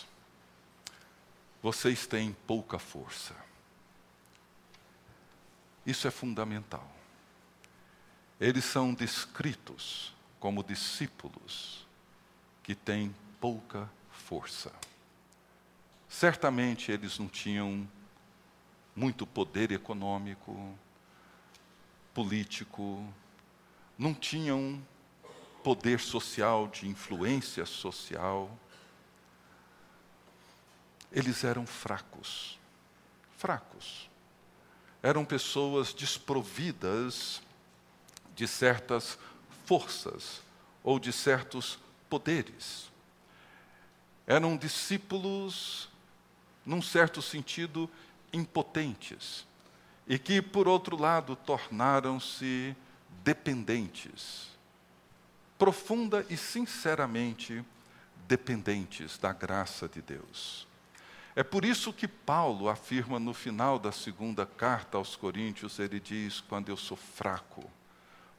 vocês 1.66 2.06
têm 2.06 2.32
pouca 2.46 2.78
força. 2.78 3.34
Isso 5.84 6.06
é 6.06 6.12
fundamental. 6.12 6.88
Eles 8.40 8.64
são 8.64 8.94
descritos 8.94 10.14
como 10.38 10.62
discípulos 10.62 11.84
que 12.62 12.72
têm 12.72 13.12
pouca 13.40 13.90
força. 14.12 14.72
Certamente 16.08 16.92
eles 16.92 17.18
não 17.18 17.26
tinham 17.26 17.84
muito 18.94 19.26
poder 19.26 19.72
econômico, 19.72 20.72
político, 22.14 23.04
não 23.98 24.14
tinham 24.14 24.80
poder 25.64 25.98
social, 25.98 26.68
de 26.68 26.86
influência 26.86 27.66
social 27.66 28.56
eles 31.12 31.44
eram 31.44 31.66
fracos. 31.66 32.58
Fracos. 33.36 34.08
Eram 35.02 35.24
pessoas 35.24 35.92
desprovidas 35.92 37.42
de 38.34 38.46
certas 38.46 39.18
forças 39.64 40.42
ou 40.82 40.98
de 40.98 41.12
certos 41.12 41.78
poderes. 42.08 42.90
Eram 44.26 44.56
discípulos, 44.56 45.88
num 46.64 46.82
certo 46.82 47.22
sentido, 47.22 47.88
impotentes, 48.32 49.46
e 50.06 50.18
que, 50.18 50.40
por 50.40 50.68
outro 50.68 51.00
lado, 51.00 51.34
tornaram-se 51.34 52.76
dependentes, 53.24 54.48
profunda 55.58 56.24
e 56.28 56.36
sinceramente 56.36 57.64
dependentes 58.28 59.18
da 59.18 59.32
graça 59.32 59.88
de 59.88 60.02
Deus. 60.02 60.65
É 61.36 61.42
por 61.42 61.66
isso 61.66 61.92
que 61.92 62.08
Paulo 62.08 62.66
afirma 62.66 63.20
no 63.20 63.34
final 63.34 63.78
da 63.78 63.92
segunda 63.92 64.46
carta 64.46 64.96
aos 64.96 65.14
Coríntios, 65.14 65.78
ele 65.78 66.00
diz: 66.00 66.40
quando 66.40 66.70
eu 66.70 66.78
sou 66.78 66.96
fraco, 66.96 67.70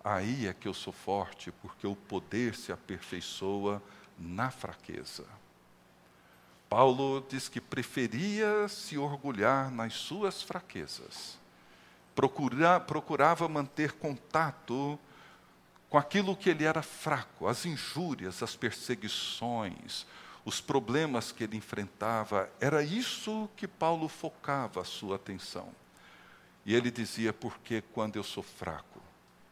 aí 0.04 0.48
é 0.48 0.54
que 0.54 0.68
eu 0.68 0.74
sou 0.74 0.92
forte, 0.92 1.52
porque 1.52 1.86
o 1.86 1.96
poder 1.96 2.56
se 2.56 2.72
aperfeiçoa 2.72 3.84
na 4.18 4.50
fraqueza. 4.50 5.26
Paulo 6.68 7.24
diz 7.30 7.48
que 7.48 7.62
preferia 7.62 8.68
se 8.68 8.98
orgulhar 8.98 9.70
nas 9.70 9.94
suas 9.94 10.42
fraquezas, 10.42 11.38
procura, 12.16 12.80
procurava 12.80 13.48
manter 13.48 13.92
contato 13.92 14.98
com 15.88 16.00
aquilo 16.00 16.36
que 16.36 16.50
ele 16.50 16.66
era 16.66 16.82
fraco, 16.82 17.48
as 17.48 17.64
injúrias, 17.64 18.42
as 18.42 18.56
perseguições, 18.56 20.08
os 20.48 20.62
problemas 20.62 21.30
que 21.34 21.44
ele 21.44 21.58
enfrentava, 21.58 22.50
era 22.58 22.82
isso 22.82 23.50
que 23.58 23.68
Paulo 23.68 24.08
focava 24.08 24.80
a 24.80 24.86
sua 24.86 25.18
atenção. 25.18 25.76
E 26.66 26.74
ele 26.74 26.90
dizia: 26.90 27.34
porque 27.34 27.82
quando 27.82 28.16
eu 28.16 28.24
sou 28.24 28.42
fraco, 28.42 29.02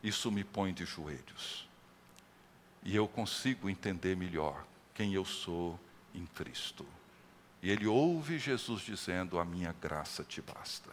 isso 0.01 0.31
me 0.31 0.41
põe 0.41 0.73
de 0.73 0.85
joelhos. 0.85 1.67
E 2.81 2.95
eu 2.95 3.09
consigo 3.09 3.69
entender 3.69 4.15
melhor 4.15 4.65
quem 4.93 5.13
eu 5.13 5.25
sou 5.25 5.77
em 6.13 6.25
Cristo. 6.27 6.85
E 7.61 7.69
ele 7.69 7.87
ouve 7.87 8.39
Jesus 8.39 8.81
dizendo: 8.81 9.37
A 9.37 9.43
minha 9.43 9.75
graça 9.81 10.23
te 10.23 10.41
basta. 10.41 10.91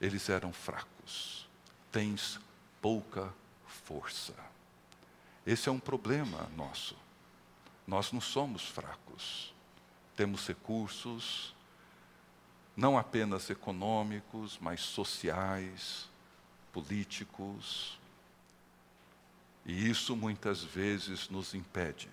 Eles 0.00 0.28
eram 0.28 0.52
fracos. 0.52 1.48
Tens 1.92 2.40
pouca 2.82 3.32
força. 3.64 4.34
Esse 5.46 5.68
é 5.68 5.72
um 5.72 5.78
problema 5.78 6.50
nosso. 6.56 6.99
Nós 7.90 8.12
não 8.12 8.20
somos 8.20 8.68
fracos. 8.68 9.52
Temos 10.14 10.46
recursos, 10.46 11.52
não 12.76 12.96
apenas 12.96 13.50
econômicos, 13.50 14.56
mas 14.60 14.80
sociais, 14.80 16.08
políticos. 16.72 17.98
E 19.66 19.90
isso 19.90 20.14
muitas 20.14 20.62
vezes 20.62 21.28
nos 21.28 21.52
impede 21.52 22.08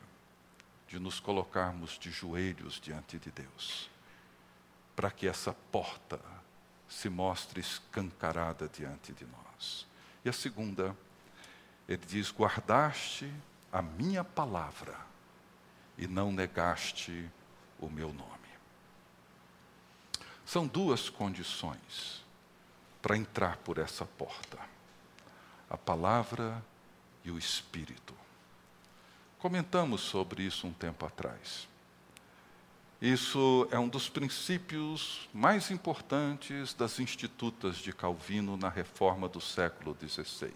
de 0.88 0.98
nos 0.98 1.20
colocarmos 1.20 2.00
de 2.00 2.10
joelhos 2.10 2.82
diante 2.82 3.20
de 3.20 3.30
Deus, 3.30 3.88
para 4.96 5.12
que 5.12 5.28
essa 5.28 5.54
porta 5.72 6.20
se 6.90 7.08
mostre 7.08 7.60
escancarada 7.60 8.68
diante 8.68 9.13
de 9.13 9.26
nós. 9.26 9.86
E 10.26 10.30
a 10.30 10.34
segunda, 10.34 10.98
ele 11.88 12.04
diz: 12.04 12.32
guardaste 12.32 13.32
a 13.72 13.80
minha 13.80 14.24
palavra 14.24 15.06
e 15.98 16.08
não 16.08 16.32
negaste 16.32 17.30
o 17.80 17.90
meu 17.90 18.14
nome. 18.14 18.32
São 20.46 20.66
duas 20.66 21.10
condições 21.10 22.24
para 23.02 23.18
entrar 23.18 23.58
por 23.58 23.78
essa 23.78 24.06
porta: 24.06 24.60
a 25.70 25.78
palavra 25.78 26.64
e 27.24 27.32
o 27.32 27.38
espírito. 27.38 28.14
Comentamos 29.40 30.02
sobre 30.02 30.44
isso 30.44 30.66
um 30.68 30.74
tempo 30.74 31.06
atrás. 31.06 31.68
Isso 33.00 33.68
é 33.70 33.78
um 33.78 33.88
dos 33.88 34.10
princípios 34.10 35.30
mais 35.32 35.70
importantes 35.70 36.74
das 36.74 37.00
institutas 37.00 37.78
de 37.78 37.94
Calvino 37.94 38.58
na 38.58 38.70
reforma 38.70 39.30
do 39.30 39.40
século 39.40 39.96
XVI, 39.96 40.52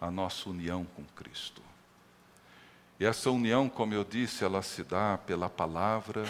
a 0.00 0.10
nossa 0.10 0.50
união 0.50 0.84
com 0.84 1.04
Cristo. 1.14 1.62
E 3.02 3.04
essa 3.04 3.32
união, 3.32 3.68
como 3.68 3.92
eu 3.94 4.04
disse, 4.04 4.44
ela 4.44 4.62
se 4.62 4.84
dá 4.84 5.18
pela 5.18 5.50
palavra 5.50 6.22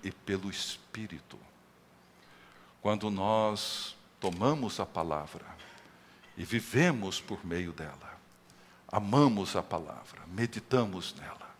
e 0.00 0.12
pelo 0.12 0.48
Espírito. 0.48 1.36
Quando 2.80 3.10
nós 3.10 3.96
tomamos 4.20 4.78
a 4.78 4.86
palavra 4.86 5.44
e 6.36 6.44
vivemos 6.44 7.20
por 7.20 7.44
meio 7.44 7.72
dela, 7.72 8.16
amamos 8.86 9.56
a 9.56 9.62
palavra, 9.64 10.22
meditamos 10.28 11.16
nela, 11.16 11.52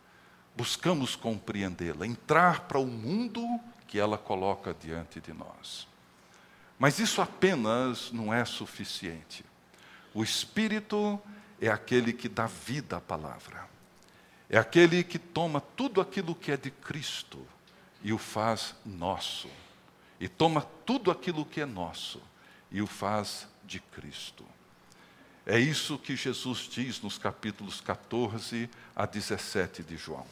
buscamos 0.55 1.17
compreendê-la, 1.17 2.07
entrar 2.07 2.61
para 2.61 2.79
o 2.79 2.87
mundo 2.87 3.45
que 3.89 3.99
ela 3.99 4.17
coloca 4.17 4.73
diante 4.73 5.19
de 5.19 5.33
nós. 5.33 5.85
Mas 6.79 6.97
isso 6.97 7.21
apenas 7.21 8.09
não 8.09 8.33
é 8.33 8.45
suficiente. 8.45 9.43
O 10.13 10.23
Espírito 10.23 11.21
é 11.59 11.67
aquele 11.67 12.13
que 12.13 12.29
dá 12.29 12.47
vida 12.47 12.95
à 12.95 13.01
palavra. 13.01 13.74
É 14.49 14.57
aquele 14.57 15.03
que 15.03 15.17
toma 15.17 15.59
tudo 15.59 15.99
aquilo 15.99 16.35
que 16.35 16.51
é 16.51 16.57
de 16.57 16.69
Cristo 16.69 17.45
e 18.03 18.13
o 18.13 18.17
faz 18.17 18.75
nosso. 18.85 19.49
E 20.19 20.27
toma 20.27 20.61
tudo 20.85 21.09
aquilo 21.11 21.45
que 21.45 21.61
é 21.61 21.65
nosso 21.65 22.21
e 22.71 22.81
o 22.81 22.87
faz 22.87 23.47
de 23.63 23.79
Cristo. 23.79 24.45
É 25.45 25.59
isso 25.59 25.97
que 25.97 26.15
Jesus 26.15 26.69
diz 26.71 27.01
nos 27.01 27.17
capítulos 27.17 27.79
14 27.79 28.69
a 28.95 29.05
17 29.05 29.83
de 29.83 29.97
João. 29.97 30.25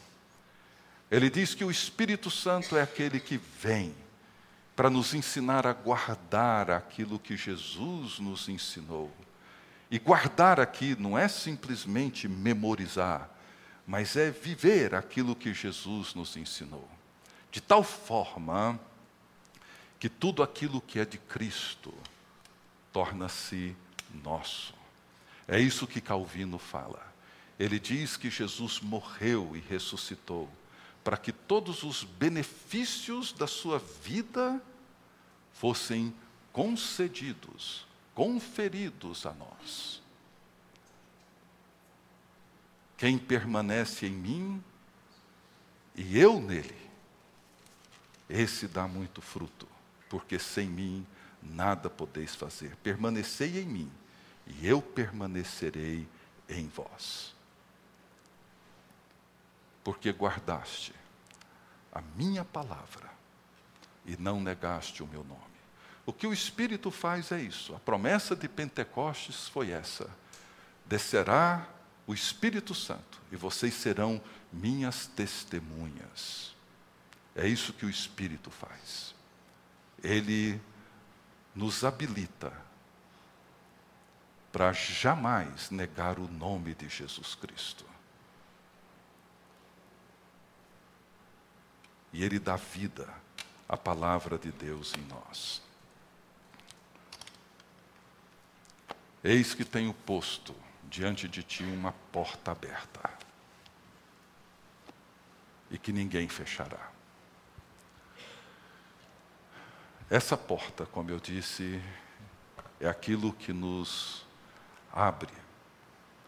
Ele 1.11 1.29
diz 1.29 1.53
que 1.53 1.63
o 1.63 1.69
Espírito 1.69 2.31
Santo 2.31 2.75
é 2.75 2.81
aquele 2.81 3.19
que 3.19 3.37
vem 3.37 3.93
para 4.75 4.89
nos 4.89 5.13
ensinar 5.13 5.67
a 5.67 5.73
guardar 5.73 6.71
aquilo 6.71 7.19
que 7.19 7.37
Jesus 7.37 8.17
nos 8.19 8.49
ensinou. 8.49 9.11
E 9.91 9.99
guardar 9.99 10.59
aqui 10.59 10.95
não 10.99 11.15
é 11.15 11.27
simplesmente 11.27 12.27
memorizar, 12.27 13.29
mas 13.85 14.15
é 14.15 14.31
viver 14.31 14.95
aquilo 14.95 15.35
que 15.35 15.53
Jesus 15.53 16.13
nos 16.13 16.37
ensinou. 16.37 16.87
De 17.51 17.61
tal 17.61 17.83
forma 17.83 18.79
que 19.99 20.09
tudo 20.09 20.43
aquilo 20.43 20.81
que 20.81 20.99
é 20.99 21.05
de 21.05 21.17
Cristo 21.17 21.93
torna-se 22.91 23.75
nosso. 24.23 24.73
É 25.47 25.59
isso 25.59 25.87
que 25.87 26.01
Calvino 26.01 26.57
fala. 26.57 27.01
Ele 27.59 27.79
diz 27.79 28.17
que 28.17 28.29
Jesus 28.29 28.79
morreu 28.79 29.55
e 29.55 29.59
ressuscitou 29.59 30.49
para 31.03 31.17
que 31.17 31.31
todos 31.31 31.83
os 31.83 32.03
benefícios 32.03 33.33
da 33.33 33.47
sua 33.47 33.79
vida 33.79 34.61
fossem 35.53 36.13
concedidos, 36.51 37.85
conferidos 38.13 39.25
a 39.25 39.33
nós. 39.33 40.02
Quem 43.03 43.17
permanece 43.17 44.05
em 44.05 44.13
mim 44.13 44.63
e 45.93 46.17
eu 46.17 46.39
nele, 46.39 46.89
esse 48.29 48.65
dá 48.65 48.87
muito 48.87 49.21
fruto, 49.21 49.67
porque 50.09 50.39
sem 50.39 50.69
mim 50.69 51.05
nada 51.41 51.89
podeis 51.89 52.33
fazer. 52.33 52.77
Permanecei 52.77 53.59
em 53.59 53.65
mim 53.65 53.91
e 54.47 54.65
eu 54.65 54.81
permanecerei 54.81 56.07
em 56.47 56.69
vós. 56.69 57.35
Porque 59.83 60.09
guardaste 60.09 60.95
a 61.91 62.01
minha 62.15 62.45
palavra 62.45 63.11
e 64.05 64.15
não 64.15 64.39
negaste 64.39 65.03
o 65.03 65.07
meu 65.07 65.25
nome. 65.25 65.41
O 66.05 66.13
que 66.13 66.25
o 66.25 66.31
Espírito 66.31 66.89
faz 66.89 67.33
é 67.33 67.41
isso. 67.41 67.75
A 67.75 67.79
promessa 67.79 68.33
de 68.33 68.47
Pentecostes 68.47 69.49
foi 69.49 69.71
essa: 69.71 70.09
descerá 70.85 71.67
o 72.05 72.13
Espírito 72.13 72.75
Santo, 72.75 73.21
e 73.31 73.35
vocês 73.35 73.73
serão 73.73 74.21
minhas 74.51 75.07
testemunhas. 75.07 76.53
É 77.35 77.47
isso 77.47 77.73
que 77.73 77.85
o 77.85 77.89
Espírito 77.89 78.51
faz. 78.51 79.15
Ele 80.03 80.61
nos 81.55 81.83
habilita 81.83 82.53
para 84.51 84.71
jamais 84.73 85.71
negar 85.71 86.19
o 86.19 86.27
nome 86.27 86.75
de 86.75 86.87
Jesus 86.89 87.33
Cristo. 87.35 87.85
E 92.11 92.23
Ele 92.23 92.37
dá 92.37 92.55
vida 92.55 93.11
à 93.67 93.75
palavra 93.75 94.37
de 94.37 94.51
Deus 94.51 94.93
em 94.93 95.01
nós. 95.05 95.61
Eis 99.23 99.55
que 99.55 99.65
tenho 99.65 99.93
posto 99.93 100.53
diante 100.93 101.27
de 101.27 101.41
ti 101.41 101.63
uma 101.63 101.91
porta 102.11 102.51
aberta 102.51 103.09
e 105.71 105.77
que 105.79 105.91
ninguém 105.91 106.29
fechará. 106.29 106.91
Essa 110.07 110.37
porta, 110.37 110.85
como 110.85 111.09
eu 111.09 111.19
disse, 111.19 111.81
é 112.79 112.87
aquilo 112.87 113.33
que 113.33 113.51
nos 113.51 114.23
abre 114.91 115.33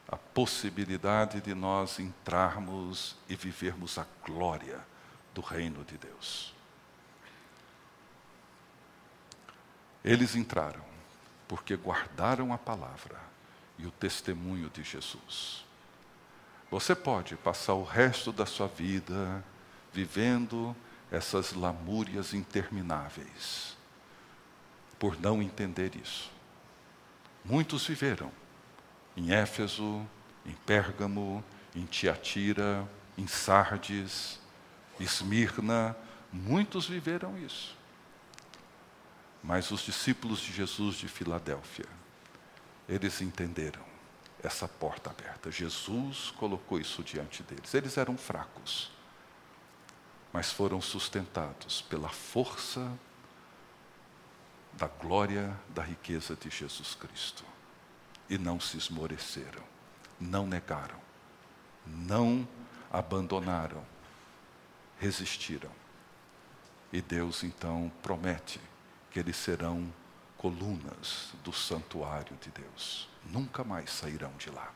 a 0.08 0.18
possibilidade 0.18 1.42
de 1.42 1.54
nós 1.54 2.00
entrarmos 2.00 3.16
e 3.30 3.36
vivermos 3.36 4.00
a 4.00 4.08
glória 4.26 4.80
do 5.32 5.42
reino 5.42 5.84
de 5.84 5.96
Deus. 5.96 6.56
Eles 10.04 10.36
entraram 10.36 10.84
porque 11.48 11.76
guardaram 11.76 12.52
a 12.52 12.58
palavra 12.58 13.35
e 13.78 13.86
o 13.86 13.92
testemunho 13.92 14.70
de 14.70 14.84
Jesus. 14.84 15.66
Você 16.72 16.96
pode 16.96 17.36
passar 17.36 17.74
o 17.74 17.84
resto 17.84 18.32
da 18.32 18.46
sua 18.46 18.68
vida 18.68 19.44
vivendo 19.94 20.76
essas 21.12 21.54
lamúrias 21.54 22.34
intermináveis, 22.34 23.78
por 25.00 25.20
não 25.20 25.42
entender 25.42 25.96
isso. 25.96 26.32
Muitos 27.44 27.86
viveram 27.86 28.32
em 29.16 29.32
Éfeso, 29.32 30.06
em 30.46 30.54
Pérgamo, 30.66 31.44
em 31.76 31.86
Tiatira, 31.86 32.88
em 33.18 33.28
Sardes, 33.28 34.40
Esmirna, 35.00 35.96
muitos 36.32 36.88
viveram 36.88 37.38
isso. 37.38 37.76
Mas 39.44 39.72
os 39.72 39.82
discípulos 39.82 40.40
de 40.40 40.52
Jesus 40.52 40.96
de 40.96 41.08
Filadélfia 41.08 41.86
eles 42.88 43.22
entenderam 43.22 43.84
essa 44.44 44.68
porta 44.68 45.10
aberta. 45.10 45.52
Jesus 45.52 46.32
colocou 46.32 46.80
isso 46.80 47.04
diante 47.04 47.44
deles. 47.44 47.74
Eles 47.74 47.98
eram 47.98 48.18
fracos, 48.18 48.92
mas 50.32 50.52
foram 50.52 50.82
sustentados 50.82 51.82
pela 51.82 52.10
força 52.10 52.92
da 54.74 54.88
glória, 54.88 55.58
da 55.70 55.82
riqueza 55.82 56.36
de 56.36 56.50
Jesus 56.50 56.96
Cristo. 56.96 57.44
E 58.30 58.38
não 58.38 58.60
se 58.60 58.78
esmoreceram, 58.78 59.64
não 60.20 60.48
negaram, 60.48 61.00
não 61.86 62.48
abandonaram 62.92 63.86
resistiram. 65.00 65.72
E 66.92 67.02
Deus 67.02 67.44
então 67.44 67.92
promete 68.02 68.60
que 69.12 69.20
eles 69.20 69.36
serão 69.36 69.92
colunas 70.46 71.30
do 71.44 71.52
santuário 71.52 72.38
de 72.40 72.52
Deus. 72.52 73.10
Nunca 73.32 73.64
mais 73.64 73.90
sairão 73.90 74.32
de 74.38 74.52
lá. 74.52 74.72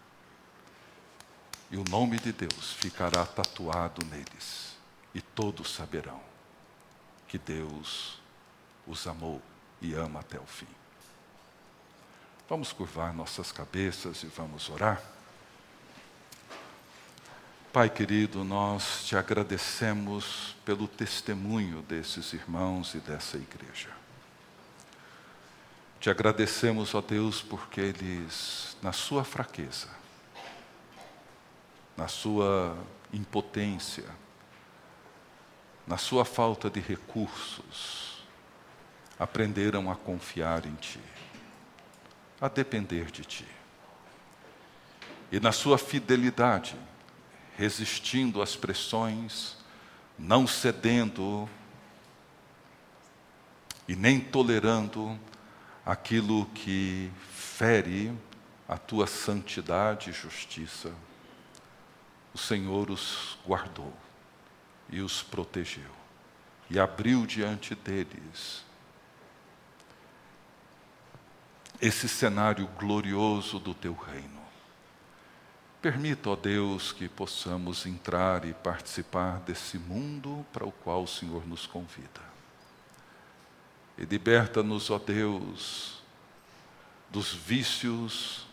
E 1.69 1.77
o 1.77 1.83
nome 1.87 2.17
de 2.17 2.31
Deus 2.31 2.73
ficará 2.73 3.23
tatuado 3.23 4.03
neles, 4.07 4.75
e 5.13 5.21
todos 5.21 5.71
saberão 5.71 6.19
que 7.27 7.37
Deus 7.37 8.19
os 8.87 9.05
amou 9.05 9.39
e 9.79 9.93
ama 9.93 10.21
até 10.21 10.39
o 10.39 10.45
fim. 10.47 10.65
Vamos 12.49 12.73
curvar 12.73 13.13
nossas 13.13 13.51
cabeças 13.51 14.23
e 14.23 14.25
vamos 14.25 14.69
orar. 14.69 14.99
Pai 17.71 17.91
querido, 17.91 18.43
nós 18.43 19.05
te 19.05 19.15
agradecemos 19.15 20.55
pelo 20.65 20.87
testemunho 20.87 21.83
desses 21.83 22.33
irmãos 22.33 22.95
e 22.95 22.97
dessa 22.97 23.37
igreja. 23.37 23.99
Te 25.99 26.09
agradecemos, 26.09 26.95
ó 26.95 27.01
Deus, 27.01 27.41
porque 27.41 27.81
eles, 27.81 28.77
na 28.81 28.93
sua 28.93 29.25
fraqueza, 29.25 29.89
na 31.97 32.07
sua 32.07 32.77
impotência, 33.11 34.05
na 35.85 35.97
sua 35.97 36.23
falta 36.23 36.69
de 36.69 36.79
recursos, 36.79 38.23
aprenderam 39.19 39.91
a 39.91 39.95
confiar 39.95 40.65
em 40.65 40.75
Ti, 40.75 41.01
a 42.39 42.47
depender 42.47 43.11
de 43.11 43.25
Ti. 43.25 43.47
E 45.29 45.37
na 45.41 45.51
sua 45.51 45.77
fidelidade, 45.77 46.77
resistindo 47.57 48.41
às 48.41 48.55
pressões, 48.55 49.57
não 50.17 50.47
cedendo 50.47 51.49
e 53.85 53.97
nem 53.97 54.21
tolerando 54.21 55.19
aquilo 55.85 56.45
que 56.47 57.11
fere 57.31 58.13
a 58.67 58.77
tua 58.77 59.07
santidade 59.07 60.09
e 60.09 60.13
justiça, 60.13 60.93
o 62.33 62.37
Senhor 62.37 62.89
os 62.91 63.37
guardou 63.45 63.93
e 64.89 65.01
os 65.01 65.23
protegeu 65.23 65.99
e 66.69 66.79
abriu 66.79 67.25
diante 67.25 67.73
deles 67.73 68.63
esse 71.81 72.07
cenário 72.07 72.67
glorioso 72.77 73.57
do 73.57 73.73
teu 73.73 73.93
reino. 73.93 74.39
Permita, 75.81 76.29
ó 76.29 76.35
Deus, 76.35 76.91
que 76.91 77.07
possamos 77.07 77.85
entrar 77.85 78.43
e 78.43 78.53
participar 78.53 79.39
desse 79.39 79.77
mundo 79.77 80.45
para 80.51 80.65
o 80.65 80.71
qual 80.71 81.03
o 81.03 81.07
Senhor 81.07 81.47
nos 81.47 81.65
convida. 81.65 82.21
E 83.99 84.05
liberta-nos, 84.05 84.89
ó 84.89 84.97
Deus, 84.97 86.01
dos 87.09 87.33
vícios, 87.33 88.47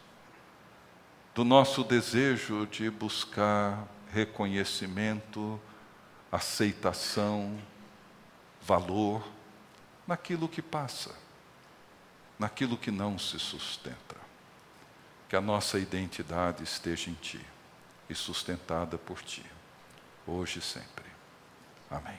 do 1.33 1.45
nosso 1.45 1.85
desejo 1.85 2.67
de 2.67 2.91
buscar 2.91 3.87
reconhecimento, 4.13 5.61
aceitação, 6.33 7.57
valor 8.61 9.25
naquilo 10.05 10.49
que 10.49 10.61
passa, 10.61 11.15
naquilo 12.37 12.77
que 12.77 12.91
não 12.91 13.17
se 13.17 13.39
sustenta 13.39 14.17
que 15.29 15.37
a 15.37 15.41
nossa 15.41 15.79
identidade 15.79 16.63
esteja 16.63 17.11
em 17.11 17.15
Ti 17.15 17.41
e 18.09 18.15
sustentada 18.15 18.97
por 18.99 19.23
Ti, 19.23 19.45
hoje 20.27 20.59
e 20.59 20.63
sempre. 20.63 21.07
Amém. 21.91 22.19